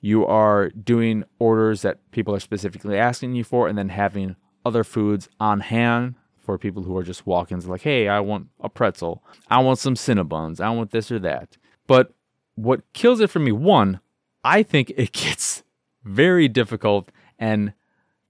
you 0.00 0.26
are 0.26 0.70
doing 0.70 1.24
orders 1.38 1.82
that 1.82 1.98
people 2.10 2.34
are 2.34 2.40
specifically 2.40 2.96
asking 2.96 3.34
you 3.34 3.44
for 3.44 3.68
and 3.68 3.76
then 3.76 3.88
having 3.88 4.36
other 4.64 4.84
foods 4.84 5.28
on 5.40 5.60
hand 5.60 6.14
for 6.38 6.58
people 6.58 6.82
who 6.82 6.96
are 6.96 7.02
just 7.02 7.26
walk-ins 7.26 7.66
like, 7.66 7.82
hey, 7.82 8.08
I 8.08 8.20
want 8.20 8.48
a 8.60 8.68
pretzel. 8.68 9.22
I 9.48 9.60
want 9.60 9.78
some 9.78 9.94
Cinnabons. 9.94 10.60
I 10.60 10.70
want 10.70 10.92
this 10.92 11.10
or 11.10 11.18
that. 11.20 11.56
But 11.86 12.14
what 12.54 12.90
kills 12.92 13.20
it 13.20 13.30
for 13.30 13.38
me, 13.38 13.52
one, 13.52 14.00
I 14.44 14.62
think 14.62 14.92
it 14.96 15.12
gets 15.12 15.62
very 16.04 16.48
difficult 16.48 17.10
and 17.38 17.72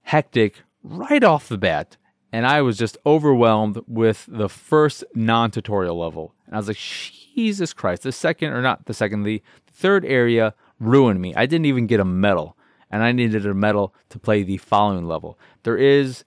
hectic 0.01 0.63
right 0.83 1.23
off 1.23 1.47
the 1.47 1.57
bat 1.57 1.97
and 2.31 2.45
I 2.45 2.61
was 2.61 2.77
just 2.77 2.97
overwhelmed 3.05 3.81
with 3.87 4.25
the 4.27 4.49
first 4.49 5.03
non 5.15 5.51
tutorial 5.51 5.97
level. 5.97 6.35
And 6.45 6.55
I 6.55 6.57
was 6.57 6.67
like, 6.67 6.77
Jesus 6.77 7.73
Christ, 7.73 8.03
the 8.03 8.11
second, 8.11 8.53
or 8.53 8.61
not 8.61 8.85
the 8.85 8.93
second, 8.93 9.23
the 9.23 9.41
third 9.71 10.05
area 10.05 10.53
ruined 10.79 11.21
me. 11.21 11.33
I 11.35 11.45
didn't 11.45 11.65
even 11.65 11.87
get 11.87 11.99
a 11.99 12.05
medal, 12.05 12.57
and 12.89 13.03
I 13.03 13.11
needed 13.11 13.45
a 13.45 13.53
medal 13.53 13.93
to 14.09 14.19
play 14.19 14.43
the 14.43 14.57
following 14.57 15.07
level. 15.07 15.37
There 15.63 15.77
is 15.77 16.23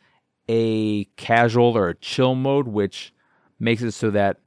a 0.48 1.04
casual 1.16 1.76
or 1.76 1.88
a 1.88 1.94
chill 1.94 2.34
mode, 2.34 2.68
which 2.68 3.12
makes 3.58 3.82
it 3.82 3.92
so 3.92 4.10
that 4.10 4.38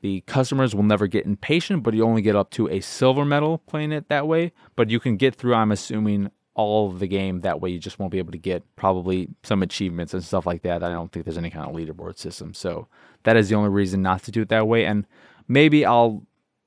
the 0.00 0.20
customers 0.22 0.74
will 0.74 0.82
never 0.82 1.06
get 1.06 1.26
impatient, 1.26 1.82
but 1.82 1.94
you 1.94 2.04
only 2.04 2.22
get 2.22 2.36
up 2.36 2.50
to 2.50 2.68
a 2.68 2.80
silver 2.80 3.24
medal 3.24 3.58
playing 3.58 3.92
it 3.92 4.08
that 4.08 4.28
way. 4.28 4.52
But 4.74 4.90
you 4.90 5.00
can 5.00 5.16
get 5.16 5.34
through, 5.34 5.54
I'm 5.54 5.72
assuming, 5.72 6.30
all 6.54 6.88
of 6.90 6.98
the 6.98 7.06
game. 7.06 7.40
That 7.42 7.60
way, 7.60 7.70
you 7.70 7.78
just 7.78 7.98
won't 7.98 8.12
be 8.12 8.18
able 8.18 8.32
to 8.32 8.38
get 8.38 8.62
probably 8.76 9.28
some 9.42 9.62
achievements 9.62 10.14
and 10.14 10.24
stuff 10.24 10.46
like 10.46 10.62
that. 10.62 10.82
I 10.82 10.90
don't 10.90 11.12
think 11.12 11.24
there's 11.24 11.38
any 11.38 11.50
kind 11.50 11.68
of 11.68 11.74
leaderboard 11.74 12.18
system. 12.18 12.54
So 12.54 12.88
that 13.24 13.36
is 13.36 13.48
the 13.48 13.54
only 13.54 13.70
reason 13.70 14.02
not 14.02 14.22
to 14.24 14.30
do 14.30 14.42
it 14.42 14.48
that 14.48 14.66
way. 14.66 14.84
And 14.84 15.06
maybe 15.48 15.84
I'll 15.84 16.24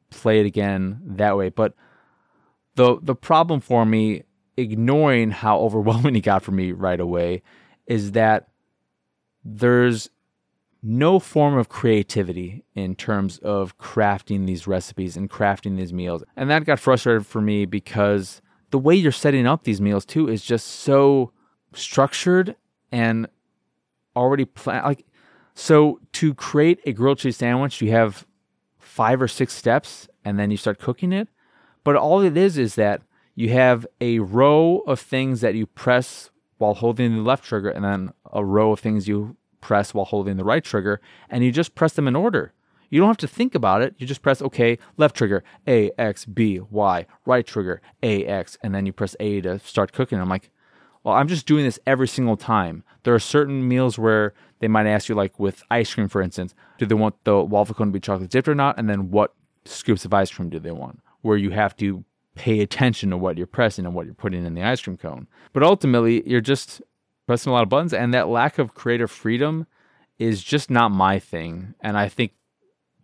play 0.09 0.39
it 0.39 0.45
again 0.45 1.01
that 1.05 1.37
way. 1.37 1.49
But 1.49 1.73
the 2.79 2.97
the 3.01 3.15
problem 3.15 3.59
for 3.59 3.85
me, 3.85 4.23
ignoring 4.55 5.31
how 5.31 5.59
overwhelming 5.67 6.15
it 6.15 6.21
got 6.21 6.43
for 6.43 6.51
me 6.51 6.71
right 6.71 6.99
away, 6.99 7.43
is 7.85 8.13
that 8.13 8.47
there's 9.43 10.09
no 10.81 11.19
form 11.19 11.57
of 11.57 11.67
creativity 11.67 12.63
in 12.73 12.95
terms 12.95 13.37
of 13.39 13.77
crafting 13.77 14.47
these 14.47 14.65
recipes 14.65 15.17
and 15.17 15.29
crafting 15.29 15.75
these 15.75 15.91
meals. 15.91 16.23
And 16.37 16.49
that 16.49 16.63
got 16.63 16.79
frustrated 16.79 17.27
for 17.27 17.41
me 17.41 17.65
because 17.65 18.41
the 18.71 18.79
way 18.79 18.95
you're 18.95 19.11
setting 19.11 19.45
up 19.45 19.65
these 19.65 19.81
meals 19.81 20.05
too 20.05 20.29
is 20.29 20.41
just 20.41 20.65
so 20.65 21.33
structured 21.73 22.55
and 22.93 23.27
already 24.15 24.45
planned. 24.45 24.85
Like, 24.85 25.05
so 25.53 25.99
to 26.13 26.33
create 26.33 26.79
a 26.85 26.93
grilled 26.93 27.17
cheese 27.17 27.35
sandwich, 27.35 27.81
you 27.81 27.91
have 27.91 28.25
five 28.77 29.21
or 29.21 29.27
six 29.27 29.53
steps 29.53 30.07
and 30.23 30.39
then 30.39 30.49
you 30.49 30.55
start 30.55 30.79
cooking 30.79 31.11
it. 31.11 31.27
But 31.89 31.95
all 31.95 32.21
it 32.21 32.38
is 32.38 32.60
is 32.60 32.75
that 32.75 33.02
you 33.34 33.49
have 33.49 33.88
a 33.99 34.19
row 34.19 34.84
of 34.86 34.99
things 34.99 35.41
that 35.41 35.56
you 35.56 35.65
press 35.65 36.30
while 36.60 36.75
holding 36.75 37.15
the 37.15 37.23
left 37.23 37.43
trigger 37.43 37.71
and 37.71 37.84
then 37.84 38.13
a 38.32 38.45
row 38.45 38.73
of 38.73 38.80
things 38.80 39.08
you 39.08 39.38
press 39.60 39.91
while 39.91 40.06
holding 40.06 40.38
the 40.38 40.43
right 40.43 40.63
trigger 40.63 41.02
and 41.32 41.43
you 41.43 41.52
just 41.52 41.73
press 41.73 41.93
them 41.93 42.08
in 42.08 42.15
order. 42.15 42.54
You 42.91 42.99
don't 42.99 43.10
have 43.10 43.17
to 43.17 43.28
think 43.28 43.56
about 43.56 43.82
it. 43.82 43.95
You 43.97 44.06
just 44.06 44.21
press 44.21 44.39
OK, 44.39 44.78
left 44.97 45.15
trigger, 45.15 45.43
A, 45.67 45.89
X, 45.97 46.25
B, 46.25 46.60
Y, 46.60 47.08
right 47.25 47.43
trigger, 47.47 47.82
A, 48.04 48.23
X, 48.23 48.56
and 48.62 48.75
then 48.75 48.86
you 48.86 48.93
press 48.93 49.15
A 49.19 49.41
to 49.41 49.58
start 49.58 49.91
cooking. 49.91 50.19
I'm 50.19 50.30
like, 50.30 50.52
well, 51.04 51.15
I'm 51.15 51.28
just 51.28 51.47
doing 51.47 51.65
this 51.65 51.80
every 51.88 52.08
single 52.08 52.38
time. 52.38 52.84
There 53.02 53.15
are 53.15 53.19
certain 53.19 53.67
meals 53.67 53.97
where 53.97 54.36
they 54.60 54.67
might 54.67 54.86
ask 54.86 55.10
you, 55.10 55.15
like 55.15 55.39
with 55.39 55.63
ice 55.71 55.91
cream, 55.91 56.08
for 56.08 56.21
instance, 56.21 56.54
do 56.78 56.86
they 56.86 56.93
want 56.93 57.15
the 57.23 57.41
waffle 57.43 57.73
cone 57.73 57.88
to 57.88 57.93
be 57.93 57.99
chocolate 57.99 58.30
dipped 58.30 58.47
or 58.47 58.54
not? 58.54 58.78
And 58.78 58.88
then 58.88 59.10
what 59.10 59.34
scoops 59.65 60.06
of 60.06 60.13
ice 60.13 60.30
cream 60.30 60.52
do 60.52 60.60
they 60.60 60.69
want? 60.69 60.99
Where 61.21 61.38
you 61.38 61.51
have 61.51 61.75
to 61.77 62.03
pay 62.36 62.62
attention 62.62 63.10
to 63.10 63.17
what 63.17 63.38
you're 63.38 63.47
pressing 63.47 63.86
and 63.86 63.93
what 63.93 64.05
you're 64.05 64.15
putting 64.15 64.45
in 64.45 64.53
the 64.53 64.63
ice 64.63 64.82
cream 64.82 64.97
cone. 64.97 65.27
But 65.51 65.63
ultimately, 65.63 66.27
you're 66.27 66.39
just 66.39 66.82
pressing 67.27 67.49
a 67.49 67.53
lot 67.53 67.63
of 67.63 67.69
buttons, 67.69 67.93
and 67.93 68.13
that 68.13 68.29
lack 68.29 68.58
of 68.58 68.73
creative 68.73 69.12
freedom 69.12 69.67
is 70.17 70.43
just 70.43 70.69
not 70.69 70.89
my 70.89 71.19
thing. 71.19 71.73
And 71.82 71.97
I 71.97 72.08
think 72.08 72.34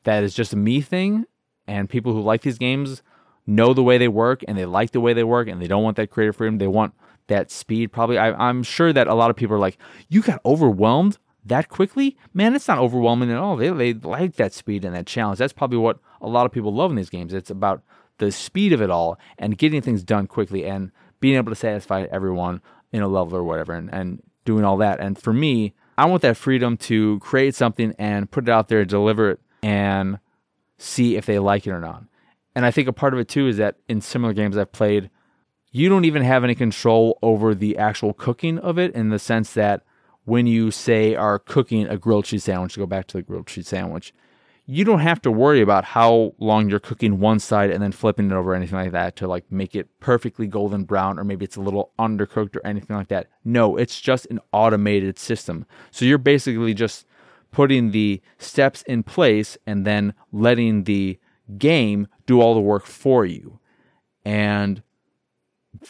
that 0.03 0.23
is 0.23 0.33
just 0.33 0.53
a 0.53 0.57
me 0.57 0.81
thing, 0.81 1.25
and 1.67 1.89
people 1.89 2.13
who 2.13 2.21
like 2.21 2.41
these 2.41 2.57
games 2.57 3.01
know 3.47 3.73
the 3.73 3.83
way 3.83 3.97
they 3.97 4.07
work 4.07 4.43
and 4.47 4.57
they 4.57 4.65
like 4.65 4.91
the 4.91 5.01
way 5.01 5.13
they 5.13 5.23
work 5.23 5.47
and 5.47 5.61
they 5.61 5.67
don't 5.67 5.83
want 5.83 5.97
that 5.97 6.09
creative 6.09 6.35
freedom. 6.35 6.57
They 6.57 6.67
want 6.67 6.93
that 7.27 7.51
speed. 7.51 7.91
Probably, 7.91 8.17
I, 8.17 8.31
I'm 8.31 8.63
sure 8.63 8.93
that 8.93 9.07
a 9.07 9.13
lot 9.13 9.29
of 9.29 9.35
people 9.35 9.55
are 9.55 9.59
like, 9.59 9.77
"You 10.09 10.21
got 10.21 10.41
overwhelmed 10.45 11.17
that 11.45 11.69
quickly, 11.69 12.17
man." 12.33 12.55
It's 12.55 12.67
not 12.67 12.79
overwhelming 12.79 13.31
at 13.31 13.37
all. 13.37 13.55
They 13.55 13.69
they 13.69 13.93
like 13.93 14.35
that 14.35 14.53
speed 14.53 14.85
and 14.85 14.95
that 14.95 15.07
challenge. 15.07 15.39
That's 15.39 15.53
probably 15.53 15.77
what 15.77 15.99
a 16.21 16.27
lot 16.27 16.45
of 16.45 16.51
people 16.51 16.73
love 16.73 16.91
in 16.91 16.97
these 16.97 17.09
games. 17.09 17.33
It's 17.33 17.49
about 17.49 17.83
the 18.17 18.31
speed 18.31 18.73
of 18.73 18.81
it 18.81 18.89
all 18.89 19.19
and 19.37 19.57
getting 19.57 19.81
things 19.81 20.03
done 20.03 20.27
quickly 20.27 20.65
and 20.65 20.91
being 21.19 21.35
able 21.35 21.51
to 21.51 21.55
satisfy 21.55 22.05
everyone 22.11 22.61
in 22.91 23.01
a 23.01 23.07
level 23.07 23.35
or 23.35 23.43
whatever, 23.43 23.73
and, 23.73 23.93
and 23.93 24.21
doing 24.45 24.63
all 24.63 24.77
that. 24.77 24.99
And 24.99 25.17
for 25.17 25.33
me, 25.33 25.73
I 25.97 26.05
want 26.05 26.21
that 26.21 26.37
freedom 26.37 26.77
to 26.77 27.19
create 27.19 27.55
something 27.55 27.93
and 27.97 28.29
put 28.29 28.47
it 28.47 28.51
out 28.51 28.67
there, 28.67 28.85
deliver 28.85 29.31
it, 29.31 29.39
and 29.63 30.19
see 30.77 31.15
if 31.15 31.25
they 31.25 31.39
like 31.39 31.65
it 31.65 31.71
or 31.71 31.79
not. 31.79 32.03
And 32.53 32.65
I 32.65 32.71
think 32.71 32.87
a 32.87 32.93
part 32.93 33.13
of 33.13 33.19
it 33.19 33.27
too 33.27 33.47
is 33.47 33.57
that 33.57 33.75
in 33.89 34.01
similar 34.01 34.33
games 34.33 34.57
I've 34.57 34.71
played, 34.71 35.09
you 35.71 35.89
don't 35.89 36.05
even 36.05 36.21
have 36.21 36.43
any 36.43 36.55
control 36.55 37.19
over 37.21 37.53
the 37.53 37.77
actual 37.77 38.13
cooking 38.13 38.59
of 38.59 38.77
it 38.77 38.93
in 38.93 39.09
the 39.09 39.19
sense 39.19 39.53
that 39.53 39.83
when 40.23 40.47
you 40.47 40.71
say 40.71 41.15
are 41.15 41.37
cooking 41.37 41.87
a 41.87 41.97
grilled 41.97 42.25
cheese 42.25 42.45
sandwich, 42.45 42.73
to 42.73 42.79
go 42.79 42.85
back 42.85 43.07
to 43.07 43.17
the 43.17 43.23
grilled 43.23 43.47
cheese 43.47 43.67
sandwich, 43.67 44.13
you 44.67 44.83
don't 44.83 44.99
have 44.99 45.21
to 45.21 45.31
worry 45.31 45.61
about 45.61 45.85
how 45.85 46.33
long 46.39 46.69
you're 46.69 46.79
cooking 46.79 47.19
one 47.19 47.39
side 47.39 47.69
and 47.69 47.83
then 47.83 47.91
flipping 47.91 48.31
it 48.31 48.33
over 48.33 48.51
or 48.51 48.55
anything 48.55 48.77
like 48.77 48.91
that 48.91 49.15
to 49.15 49.27
like 49.27 49.49
make 49.51 49.75
it 49.75 49.87
perfectly 49.99 50.47
golden 50.47 50.83
brown 50.83 51.19
or 51.19 51.23
maybe 51.23 51.45
it's 51.45 51.55
a 51.55 51.61
little 51.61 51.91
undercooked 51.99 52.55
or 52.55 52.65
anything 52.65 52.95
like 52.95 53.09
that. 53.09 53.27
No, 53.43 53.77
it's 53.77 54.01
just 54.01 54.25
an 54.27 54.39
automated 54.51 55.19
system. 55.19 55.67
So 55.91 56.03
you're 56.03 56.17
basically 56.17 56.73
just 56.73 57.05
putting 57.51 57.91
the 57.91 58.21
steps 58.39 58.81
in 58.83 59.03
place 59.03 59.55
and 59.67 59.85
then 59.85 60.13
letting 60.31 60.85
the 60.85 61.19
game 61.59 62.07
do 62.25 62.41
all 62.41 62.55
the 62.55 62.59
work 62.59 62.85
for 62.87 63.23
you. 63.23 63.59
And 64.25 64.81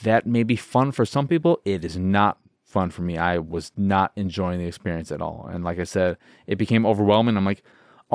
that 0.03 0.27
may 0.27 0.43
be 0.43 0.57
fun 0.57 0.91
for 0.91 1.05
some 1.05 1.29
people. 1.29 1.61
It 1.63 1.85
is 1.85 1.97
not 1.97 2.39
fun 2.65 2.89
for 2.89 3.03
me. 3.03 3.17
I 3.17 3.37
was 3.37 3.71
not 3.77 4.11
enjoying 4.17 4.59
the 4.59 4.65
experience 4.65 5.13
at 5.13 5.21
all. 5.21 5.49
And 5.49 5.63
like 5.63 5.79
I 5.79 5.85
said, 5.85 6.17
it 6.45 6.57
became 6.57 6.85
overwhelming. 6.85 7.37
I'm 7.37 7.45
like, 7.45 7.63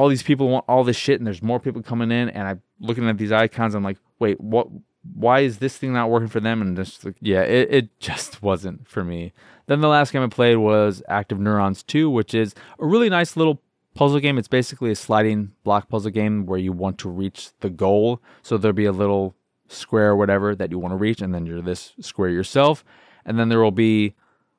all 0.00 0.08
these 0.08 0.22
people 0.22 0.48
want 0.48 0.64
all 0.66 0.82
this 0.82 0.96
shit 0.96 1.20
and 1.20 1.26
there's 1.26 1.42
more 1.42 1.60
people 1.60 1.82
coming 1.82 2.10
in 2.10 2.30
and 2.30 2.48
I'm 2.48 2.62
looking 2.80 3.06
at 3.06 3.18
these 3.18 3.32
icons 3.32 3.74
I'm 3.74 3.84
like 3.84 3.98
wait 4.18 4.40
what 4.40 4.66
why 5.14 5.40
is 5.40 5.58
this 5.58 5.76
thing 5.76 5.92
not 5.92 6.08
working 6.08 6.28
for 6.28 6.40
them? 6.40 6.62
And 6.62 6.74
just 6.74 7.04
like 7.04 7.16
yeah 7.20 7.42
it, 7.42 7.68
it 7.70 8.00
just 8.00 8.42
wasn't 8.42 8.88
for 8.88 9.04
me. 9.04 9.34
Then 9.66 9.82
the 9.82 9.88
last 9.88 10.10
game 10.10 10.22
I 10.22 10.28
played 10.28 10.56
was 10.56 11.02
Active 11.06 11.38
Neurons 11.38 11.82
2 11.82 12.08
which 12.08 12.32
is 12.32 12.54
a 12.78 12.86
really 12.86 13.10
nice 13.10 13.36
little 13.36 13.60
puzzle 13.94 14.20
game. 14.20 14.38
It's 14.38 14.48
basically 14.48 14.90
a 14.90 14.96
sliding 14.96 15.52
block 15.64 15.90
puzzle 15.90 16.12
game 16.12 16.46
where 16.46 16.58
you 16.58 16.72
want 16.72 16.96
to 17.00 17.10
reach 17.10 17.50
the 17.60 17.68
goal. 17.68 18.22
So 18.40 18.56
there'll 18.56 18.72
be 18.72 18.86
a 18.86 18.92
little 18.92 19.36
square 19.68 20.12
or 20.12 20.16
whatever 20.16 20.54
that 20.54 20.70
you 20.70 20.78
want 20.78 20.92
to 20.92 20.96
reach 20.96 21.20
and 21.20 21.34
then 21.34 21.44
you're 21.44 21.60
this 21.60 21.92
square 22.00 22.30
yourself. 22.30 22.86
And 23.26 23.38
then 23.38 23.50
there 23.50 23.60
will 23.60 23.70
be 23.70 24.14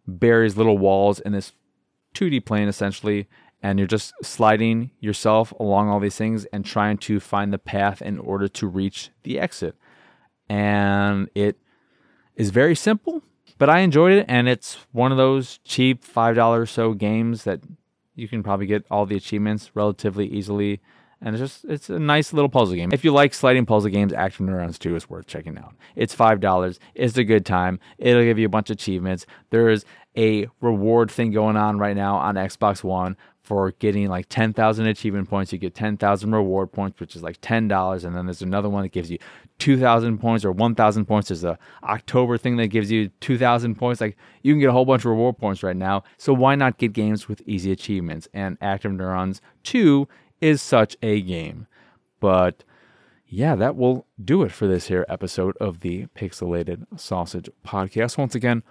various 0.05 0.55
little 0.55 0.77
walls 0.77 1.19
in 1.19 1.31
this 1.31 1.53
2D 2.13 2.45
plane 2.45 2.67
essentially 2.67 3.27
and 3.63 3.77
you're 3.77 3.87
just 3.87 4.13
sliding 4.23 4.91
yourself 4.99 5.51
along 5.59 5.89
all 5.89 5.99
these 5.99 6.15
things 6.15 6.45
and 6.45 6.65
trying 6.65 6.97
to 6.97 7.19
find 7.19 7.53
the 7.53 7.59
path 7.59 8.01
in 8.01 8.17
order 8.19 8.47
to 8.47 8.67
reach 8.67 9.09
the 9.23 9.39
exit. 9.39 9.75
And 10.49 11.29
it 11.35 11.57
is 12.35 12.49
very 12.49 12.75
simple, 12.75 13.21
but 13.57 13.69
I 13.69 13.79
enjoyed 13.79 14.13
it. 14.13 14.25
And 14.27 14.49
it's 14.49 14.77
one 14.91 15.11
of 15.11 15.17
those 15.17 15.59
cheap 15.63 16.03
$5 16.03 16.57
or 16.57 16.65
so 16.65 16.93
games 16.93 17.43
that 17.43 17.61
you 18.15 18.27
can 18.27 18.43
probably 18.43 18.65
get 18.65 18.85
all 18.89 19.05
the 19.05 19.15
achievements 19.15 19.71
relatively 19.75 20.27
easily. 20.27 20.81
And 21.21 21.35
it's 21.35 21.39
just, 21.39 21.65
it's 21.65 21.89
a 21.91 21.99
nice 21.99 22.33
little 22.33 22.49
puzzle 22.49 22.75
game. 22.75 22.89
If 22.91 23.05
you 23.05 23.13
like 23.13 23.35
sliding 23.35 23.67
puzzle 23.67 23.91
games, 23.91 24.11
Active 24.11 24.41
Neurons 24.41 24.79
2 24.79 24.95
is 24.95 25.07
worth 25.07 25.27
checking 25.27 25.55
out. 25.57 25.75
It's 25.95 26.15
$5. 26.15 26.79
It's 26.95 27.17
a 27.17 27.23
good 27.23 27.45
time. 27.45 27.79
It'll 27.99 28.23
give 28.23 28.39
you 28.39 28.47
a 28.47 28.49
bunch 28.49 28.71
of 28.71 28.73
achievements. 28.73 29.27
There 29.51 29.69
is 29.69 29.85
a 30.17 30.47
reward 30.59 31.11
thing 31.11 31.31
going 31.31 31.57
on 31.57 31.77
right 31.77 31.95
now 31.95 32.17
on 32.17 32.35
Xbox 32.35 32.83
One 32.83 33.15
for 33.41 33.71
getting 33.79 34.07
like 34.07 34.27
10,000 34.29 34.85
achievement 34.85 35.29
points. 35.29 35.51
You 35.51 35.57
get 35.57 35.73
10,000 35.73 36.31
reward 36.31 36.71
points, 36.71 36.99
which 36.99 37.15
is 37.15 37.23
like 37.23 37.41
$10. 37.41 38.03
And 38.03 38.15
then 38.15 38.25
there's 38.25 38.41
another 38.41 38.69
one 38.69 38.83
that 38.83 38.91
gives 38.91 39.09
you 39.09 39.17
2,000 39.59 40.19
points 40.19 40.45
or 40.45 40.51
1,000 40.51 41.05
points. 41.05 41.29
There's 41.29 41.43
a 41.43 41.57
October 41.83 42.37
thing 42.37 42.57
that 42.57 42.67
gives 42.67 42.91
you 42.91 43.09
2,000 43.19 43.75
points. 43.75 43.99
Like 43.99 44.15
you 44.43 44.53
can 44.53 44.59
get 44.59 44.69
a 44.69 44.71
whole 44.71 44.85
bunch 44.85 45.01
of 45.01 45.11
reward 45.11 45.37
points 45.37 45.63
right 45.63 45.75
now. 45.75 46.03
So 46.17 46.33
why 46.33 46.55
not 46.55 46.77
get 46.77 46.93
games 46.93 47.27
with 47.27 47.41
easy 47.45 47.71
achievements? 47.71 48.27
And 48.33 48.57
Active 48.61 48.91
Neurons 48.91 49.41
2 49.63 50.07
is 50.39 50.61
such 50.61 50.95
a 51.01 51.21
game. 51.21 51.67
But 52.19 52.63
yeah, 53.27 53.55
that 53.55 53.75
will 53.75 54.05
do 54.23 54.43
it 54.43 54.51
for 54.51 54.67
this 54.67 54.87
here 54.87 55.05
episode 55.09 55.57
of 55.57 55.79
the 55.79 56.05
Pixelated 56.15 56.85
Sausage 56.99 57.49
Podcast. 57.65 58.17
Once 58.17 58.35
again, 58.35 58.61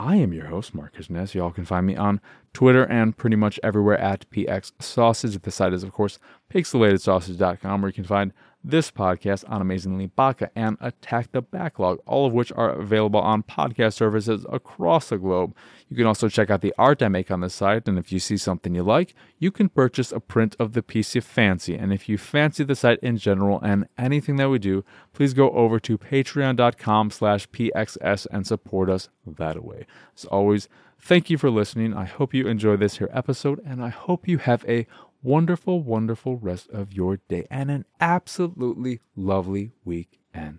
I 0.00 0.16
am 0.16 0.32
your 0.32 0.46
host, 0.46 0.74
Marcus 0.74 1.10
Ness. 1.10 1.34
Y'all 1.34 1.50
can 1.50 1.64
find 1.64 1.84
me 1.84 1.96
on 1.96 2.20
Twitter 2.52 2.84
and 2.84 3.16
pretty 3.16 3.34
much 3.34 3.58
everywhere 3.64 3.98
at 3.98 4.30
PX 4.30 4.72
Sausage. 4.80 5.40
The 5.40 5.50
site 5.50 5.72
is, 5.72 5.82
of 5.82 5.92
course, 5.92 6.20
pixelatedsausage.com, 6.54 7.82
where 7.82 7.88
you 7.88 7.94
can 7.94 8.04
find 8.04 8.32
this 8.64 8.90
podcast 8.90 9.44
on 9.48 9.60
Amazingly 9.60 10.06
Baka 10.06 10.50
and 10.54 10.76
Attack 10.80 11.32
the 11.32 11.40
Backlog, 11.40 12.00
all 12.06 12.26
of 12.26 12.32
which 12.32 12.52
are 12.52 12.70
available 12.70 13.20
on 13.20 13.42
podcast 13.42 13.94
services 13.94 14.44
across 14.50 15.08
the 15.08 15.18
globe. 15.18 15.54
You 15.88 15.96
can 15.96 16.06
also 16.06 16.28
check 16.28 16.50
out 16.50 16.60
the 16.60 16.74
art 16.76 17.02
I 17.02 17.08
make 17.08 17.30
on 17.30 17.40
the 17.40 17.50
site, 17.50 17.88
and 17.88 17.98
if 17.98 18.12
you 18.12 18.18
see 18.18 18.36
something 18.36 18.74
you 18.74 18.82
like, 18.82 19.14
you 19.38 19.50
can 19.50 19.68
purchase 19.68 20.12
a 20.12 20.20
print 20.20 20.56
of 20.58 20.72
the 20.72 20.82
piece 20.82 21.14
you 21.14 21.20
fancy. 21.20 21.76
And 21.76 21.92
if 21.92 22.08
you 22.08 22.18
fancy 22.18 22.64
the 22.64 22.74
site 22.74 22.98
in 23.00 23.16
general 23.16 23.60
and 23.60 23.86
anything 23.96 24.36
that 24.36 24.50
we 24.50 24.58
do, 24.58 24.84
please 25.12 25.34
go 25.34 25.50
over 25.52 25.80
to 25.80 25.96
patreon.com 25.96 27.10
slash 27.10 27.48
pxs 27.48 28.26
and 28.30 28.46
support 28.46 28.90
us 28.90 29.08
that 29.26 29.64
way. 29.64 29.86
As 30.16 30.24
always, 30.26 30.68
thank 31.00 31.30
you 31.30 31.38
for 31.38 31.48
listening. 31.48 31.94
I 31.94 32.04
hope 32.04 32.34
you 32.34 32.46
enjoy 32.46 32.76
this 32.76 32.98
here 32.98 33.10
episode, 33.12 33.60
and 33.64 33.82
I 33.82 33.88
hope 33.88 34.28
you 34.28 34.38
have 34.38 34.64
a 34.68 34.86
wonderful, 35.22 35.82
wonderful 35.82 36.36
rest 36.36 36.68
of 36.70 36.92
your 36.92 37.18
day 37.28 37.46
and 37.50 37.70
an 37.70 37.84
absolutely 38.00 39.00
lovely 39.16 39.72
weekend. 39.84 40.58